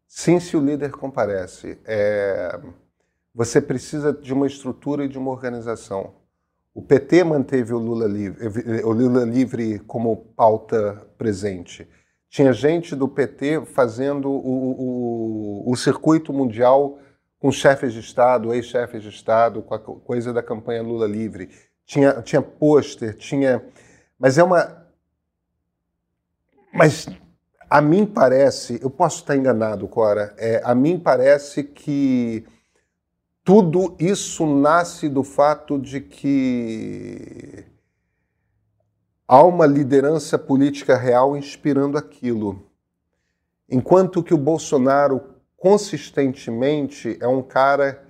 Sim, 0.06 0.38
se 0.38 0.56
o 0.56 0.60
líder 0.60 0.92
comparece. 0.92 1.76
É, 1.84 2.60
você 3.34 3.60
precisa 3.60 4.12
de 4.12 4.32
uma 4.32 4.46
estrutura 4.46 5.04
e 5.04 5.08
de 5.08 5.18
uma 5.18 5.32
organização. 5.32 6.14
O 6.72 6.80
PT 6.80 7.24
manteve 7.24 7.72
o 7.74 7.78
Lula 7.78 8.06
livre, 8.06 8.46
o 8.84 8.92
Lula 8.92 9.24
livre 9.24 9.78
como 9.80 10.16
pauta 10.36 11.06
presente. 11.18 11.88
Tinha 12.28 12.52
gente 12.52 12.94
do 12.94 13.08
PT 13.08 13.64
fazendo 13.66 14.30
o, 14.30 15.66
o, 15.66 15.72
o 15.72 15.76
circuito 15.76 16.32
mundial 16.32 16.98
com 17.38 17.50
chefes 17.52 17.92
de 17.92 18.00
Estado, 18.00 18.52
ex-chefes 18.52 19.02
de 19.02 19.08
Estado, 19.08 19.62
com 19.62 19.74
a 19.74 19.78
coisa 19.78 20.32
da 20.32 20.42
campanha 20.42 20.82
Lula 20.82 21.06
livre. 21.06 21.50
Tinha, 21.84 22.20
tinha 22.22 22.42
pôster, 22.42 23.16
tinha. 23.16 23.64
Mas 24.18 24.38
é 24.38 24.42
uma. 24.42 24.86
Mas 26.72 27.06
a 27.70 27.80
mim 27.80 28.06
parece, 28.06 28.78
eu 28.82 28.90
posso 28.90 29.18
estar 29.18 29.36
enganado, 29.36 29.88
Cora, 29.88 30.34
é, 30.38 30.60
a 30.64 30.74
mim 30.74 30.98
parece 30.98 31.64
que 31.64 32.44
tudo 33.44 33.96
isso 33.98 34.46
nasce 34.46 35.08
do 35.08 35.22
fato 35.22 35.78
de 35.78 36.00
que 36.00 37.64
há 39.26 39.42
uma 39.42 39.66
liderança 39.66 40.38
política 40.38 40.96
real 40.96 41.36
inspirando 41.36 41.98
aquilo. 41.98 42.62
Enquanto 43.68 44.22
que 44.22 44.34
o 44.34 44.38
Bolsonaro 44.38 45.20
consistentemente 45.56 47.16
é 47.20 47.26
um 47.26 47.42
cara 47.42 48.02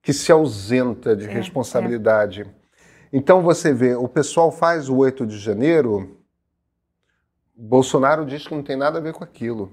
que 0.00 0.12
se 0.12 0.30
ausenta 0.30 1.16
de 1.16 1.26
é, 1.26 1.32
responsabilidade. 1.32 2.42
É. 2.42 2.46
Então 3.12 3.42
você 3.42 3.72
vê, 3.72 3.94
o 3.94 4.08
pessoal 4.08 4.50
faz 4.50 4.88
o 4.88 4.96
8 4.96 5.26
de 5.26 5.38
janeiro, 5.38 6.16
Bolsonaro 7.54 8.24
diz 8.24 8.46
que 8.46 8.54
não 8.54 8.62
tem 8.62 8.76
nada 8.76 8.98
a 8.98 9.02
ver 9.02 9.12
com 9.12 9.24
aquilo. 9.24 9.72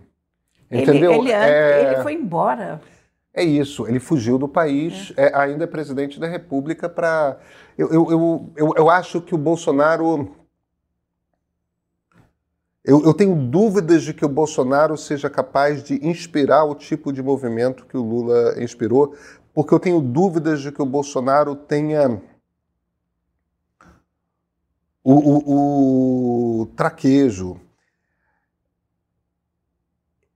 Entendeu? 0.72 1.12
Ele, 1.12 1.22
ele, 1.22 1.32
é... 1.32 1.94
ele 1.94 2.02
foi 2.02 2.14
embora. 2.14 2.82
É 3.34 3.44
isso, 3.44 3.88
ele 3.88 4.00
fugiu 4.00 4.38
do 4.38 4.48
país, 4.48 5.12
é. 5.18 5.28
É, 5.28 5.38
ainda 5.38 5.64
é 5.64 5.68
presidente 5.68 6.20
da 6.20 6.28
República 6.28 6.88
para. 6.88 7.38
Eu, 7.78 7.92
eu, 7.92 8.12
eu, 8.12 8.54
eu, 8.56 8.74
eu 8.78 8.90
acho 8.90 9.22
que 9.22 9.34
o 9.34 9.38
Bolsonaro. 9.38 10.36
Eu, 12.84 13.02
eu 13.06 13.14
tenho 13.14 13.34
dúvidas 13.36 14.04
de 14.04 14.14
que 14.14 14.26
o 14.26 14.30
Bolsonaro 14.30 14.98
seja 14.98 15.30
capaz 15.30 15.82
de 15.82 16.06
inspirar 16.06 16.66
o 16.66 16.76
tipo 16.76 17.14
de 17.14 17.24
movimento 17.24 17.86
que 17.86 17.96
o 17.96 18.04
Lula 18.04 18.62
inspirou, 18.62 19.16
porque 19.54 19.74
eu 19.74 19.80
tenho 19.80 20.02
dúvidas 20.02 20.62
de 20.62 20.72
que 20.72 20.82
o 20.82 20.86
Bolsonaro 20.86 21.56
tenha 21.56 22.22
o, 25.02 25.14
o, 25.14 26.62
o 26.62 26.66
traquejo, 26.76 27.60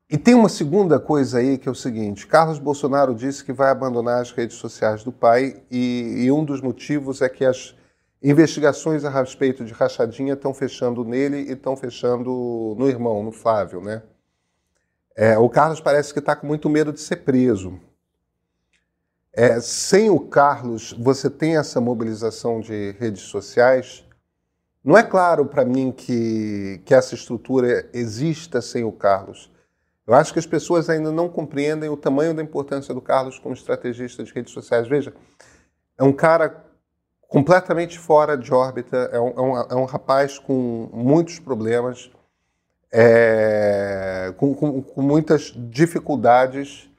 e 0.09 0.17
tem 0.17 0.33
uma 0.33 0.47
segunda 0.47 1.01
coisa 1.01 1.39
aí 1.39 1.57
que 1.57 1.67
é 1.67 1.71
o 1.71 1.75
seguinte: 1.75 2.25
Carlos 2.25 2.59
Bolsonaro 2.59 3.13
disse 3.13 3.43
que 3.43 3.51
vai 3.51 3.69
abandonar 3.69 4.21
as 4.21 4.31
redes 4.31 4.55
sociais 4.55 5.03
do 5.03 5.11
pai, 5.11 5.61
e, 5.69 6.23
e 6.23 6.31
um 6.31 6.45
dos 6.45 6.61
motivos 6.61 7.21
é 7.21 7.27
que 7.27 7.43
as 7.43 7.75
investigações 8.21 9.05
a 9.05 9.09
respeito 9.09 9.63
de 9.63 9.73
rachadinha 9.73 10.33
estão 10.33 10.53
fechando 10.53 11.03
nele 11.03 11.37
e 11.37 11.51
estão 11.51 11.75
fechando 11.75 12.75
no 12.77 12.87
irmão, 12.87 13.23
no 13.23 13.31
Flávio, 13.31 13.81
né? 13.81 14.01
É, 15.15 15.37
o 15.37 15.49
Carlos 15.49 15.81
parece 15.81 16.13
que 16.13 16.19
está 16.19 16.35
com 16.35 16.45
muito 16.45 16.69
medo 16.69 16.93
de 16.93 16.99
ser 16.99 17.17
preso. 17.17 17.79
É, 19.33 19.59
sem 19.59 20.09
o 20.09 20.19
Carlos, 20.19 20.93
você 20.93 21.29
tem 21.29 21.57
essa 21.57 21.81
mobilização 21.81 22.59
de 22.59 22.91
redes 22.99 23.23
sociais. 23.23 24.03
Não 24.83 24.97
é 24.97 25.03
claro 25.03 25.45
para 25.45 25.65
mim 25.65 25.91
que, 25.91 26.81
que 26.85 26.93
essa 26.93 27.15
estrutura 27.15 27.89
exista 27.93 28.61
sem 28.61 28.83
o 28.83 28.91
Carlos. 28.91 29.51
Eu 30.05 30.13
acho 30.13 30.31
que 30.31 30.39
as 30.39 30.45
pessoas 30.45 30.89
ainda 30.89 31.11
não 31.11 31.27
compreendem 31.27 31.89
o 31.89 31.97
tamanho 31.97 32.33
da 32.33 32.41
importância 32.41 32.93
do 32.93 33.01
Carlos 33.01 33.37
como 33.37 33.53
estrategista 33.53 34.23
de 34.23 34.31
redes 34.31 34.53
sociais. 34.53 34.87
Veja, 34.87 35.13
é 35.97 36.03
um 36.03 36.13
cara 36.13 36.66
completamente 37.27 37.99
fora 37.99 38.37
de 38.37 38.53
órbita, 38.53 39.09
é 39.11 39.19
um, 39.19 39.29
é 39.29 39.41
um, 39.41 39.57
é 39.57 39.75
um 39.75 39.85
rapaz 39.85 40.39
com 40.39 40.89
muitos 40.93 41.39
problemas, 41.39 42.09
é, 42.91 44.33
com, 44.37 44.53
com, 44.53 44.81
com 44.81 45.01
muitas 45.01 45.53
dificuldades, 45.55 46.89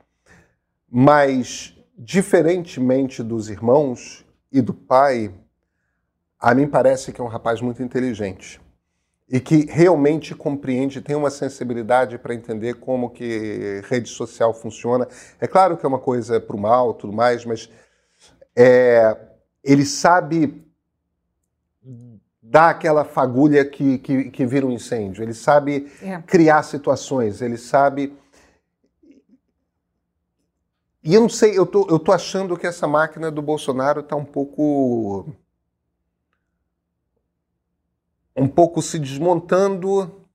mas, 0.91 1.75
diferentemente 1.97 3.23
dos 3.23 3.49
irmãos 3.49 4.25
e 4.53 4.61
do 4.61 4.75
pai, 4.75 5.33
a 6.39 6.55
mim 6.55 6.67
parece 6.67 7.13
que 7.13 7.21
é 7.21 7.25
um 7.25 7.29
rapaz 7.29 7.61
muito 7.61 7.83
inteligente 7.83 8.61
e 9.31 9.41
que 9.41 9.67
realmente 9.67 10.35
compreende, 10.35 11.03
tem 11.03 11.15
uma 11.15 11.31
sensibilidade 11.31 12.17
para 12.17 12.35
entender 12.35 12.75
como 12.75 13.11
que 13.11 13.83
rede 13.87 14.09
social 14.09 14.55
funciona. 14.55 15.07
É 15.39 15.47
claro 15.47 15.77
que 15.77 15.85
é 15.85 15.89
uma 15.89 15.99
coisa 15.99 16.41
para 16.41 16.57
o 16.57 16.61
mal, 16.61 16.95
tudo 16.95 17.13
mais, 17.13 17.45
mas 17.45 17.69
é, 18.57 19.15
ele 19.63 19.85
sabe 19.85 20.65
dar 22.43 22.71
aquela 22.71 23.05
fagulha 23.05 23.65
que, 23.65 23.99
que, 23.99 24.31
que 24.31 24.47
vira 24.47 24.67
um 24.67 24.73
incêndio. 24.73 25.23
Ele 25.23 25.35
sabe 25.35 25.93
é. 26.03 26.21
criar 26.23 26.63
situações, 26.63 27.43
ele 27.43 27.57
sabe... 27.57 28.17
E 31.05 31.15
eu 31.15 31.21
não 31.21 31.29
sei, 31.29 31.57
eu 31.57 31.65
tô, 31.65 31.87
eu 31.89 31.99
tô 31.99 32.13
achando 32.13 32.57
que 32.57 32.67
essa 32.67 32.87
máquina 32.87 33.31
do 33.31 33.41
Bolsonaro 33.41 34.01
está 34.01 34.17
um 34.17 34.25
pouco 34.25 35.27
um 38.37 38.49
pouco 38.49 38.81
se 38.81 38.99
desmontando. 38.99 40.27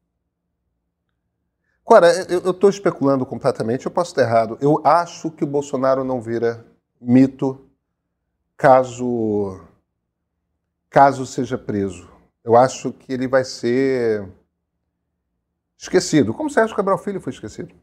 Agora, 1.86 2.12
eu 2.29 2.51
estou 2.51 2.69
especulando 2.69 3.25
completamente, 3.25 3.86
eu 3.86 3.91
posso 3.91 4.12
estar 4.12 4.23
errado. 4.23 4.57
Eu 4.62 4.81
acho 4.86 5.29
que 5.31 5.43
o 5.43 5.47
Bolsonaro 5.47 6.03
não 6.03 6.21
vira 6.21 6.65
mito 6.99 7.69
caso, 8.63 9.60
caso 10.89 11.26
seja 11.26 11.58
preso. 11.58 12.10
Eu 12.41 12.56
acho 12.56 12.93
que 12.93 13.12
ele 13.12 13.28
vai 13.28 13.43
ser 13.43 14.26
esquecido, 15.78 16.34
como 16.34 16.49
Sérgio 16.49 16.73
Cabral 16.73 16.97
Filho 16.97 17.19
foi 17.19 17.34
esquecido. 17.34 17.76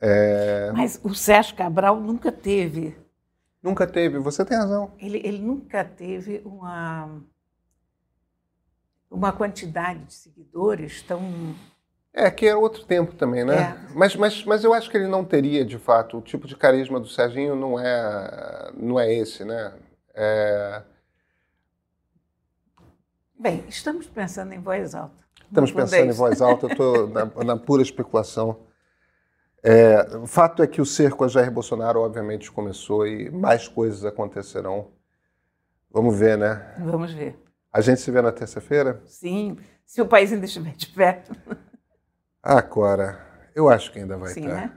É... 0.00 0.72
Mas 0.72 0.98
o 1.04 1.14
Sérgio 1.14 1.54
Cabral 1.54 2.00
nunca 2.00 2.32
teve. 2.32 2.98
Nunca 3.62 3.86
teve, 3.86 4.18
você 4.18 4.44
tem 4.44 4.58
razão. 4.58 4.92
Ele, 4.98 5.18
ele 5.24 5.38
nunca 5.38 5.84
teve 5.84 6.42
uma 6.44 7.22
uma 9.08 9.30
quantidade 9.30 10.06
de 10.06 10.12
seguidores 10.12 11.02
tão. 11.02 11.54
É, 12.16 12.30
que 12.30 12.46
era 12.46 12.56
outro 12.56 12.84
tempo 12.84 13.12
também, 13.16 13.44
né? 13.44 13.56
É. 13.56 13.92
Mas, 13.92 14.14
mas, 14.14 14.44
mas 14.44 14.62
eu 14.62 14.72
acho 14.72 14.88
que 14.88 14.96
ele 14.96 15.08
não 15.08 15.24
teria, 15.24 15.64
de 15.64 15.78
fato, 15.78 16.18
o 16.18 16.22
tipo 16.22 16.46
de 16.46 16.54
carisma 16.54 17.00
do 17.00 17.08
Serginho 17.08 17.56
não 17.56 17.76
é, 17.76 18.70
não 18.76 19.00
é 19.00 19.12
esse, 19.12 19.44
né? 19.44 19.72
É... 20.14 20.82
Bem, 23.36 23.64
estamos 23.68 24.06
pensando 24.06 24.52
em 24.52 24.60
voz 24.60 24.94
alta. 24.94 25.24
Estamos 25.48 25.72
pensando 25.72 26.08
em 26.08 26.12
voz 26.12 26.40
alta, 26.40 26.66
eu 26.66 26.70
estou 26.70 27.08
na, 27.08 27.24
na, 27.44 27.56
pura 27.56 27.82
especulação. 27.82 28.60
É, 29.60 30.16
o 30.18 30.26
fato 30.26 30.62
é 30.62 30.68
que 30.68 30.80
o 30.80 30.86
cerco 30.86 31.24
a 31.24 31.28
Jair 31.28 31.50
Bolsonaro, 31.50 32.00
obviamente, 32.00 32.52
começou 32.52 33.04
e 33.08 33.28
mais 33.28 33.66
coisas 33.66 34.04
acontecerão. 34.04 34.92
Vamos 35.90 36.16
ver, 36.16 36.38
né? 36.38 36.76
Vamos 36.78 37.12
ver. 37.12 37.36
A 37.72 37.80
gente 37.80 38.00
se 38.00 38.10
vê 38.10 38.22
na 38.22 38.30
terça-feira? 38.30 39.02
Sim, 39.04 39.56
se 39.84 40.00
o 40.00 40.06
país 40.06 40.32
ainda 40.32 40.44
estiver 40.44 40.76
de 40.76 40.86
perto. 40.86 41.32
Ah, 42.46 42.60
Cora, 42.60 43.18
eu 43.54 43.70
acho 43.70 43.90
que 43.90 43.98
ainda 43.98 44.18
vai 44.18 44.28
Sim, 44.34 44.42
estar. 44.42 44.54
Né? 44.54 44.72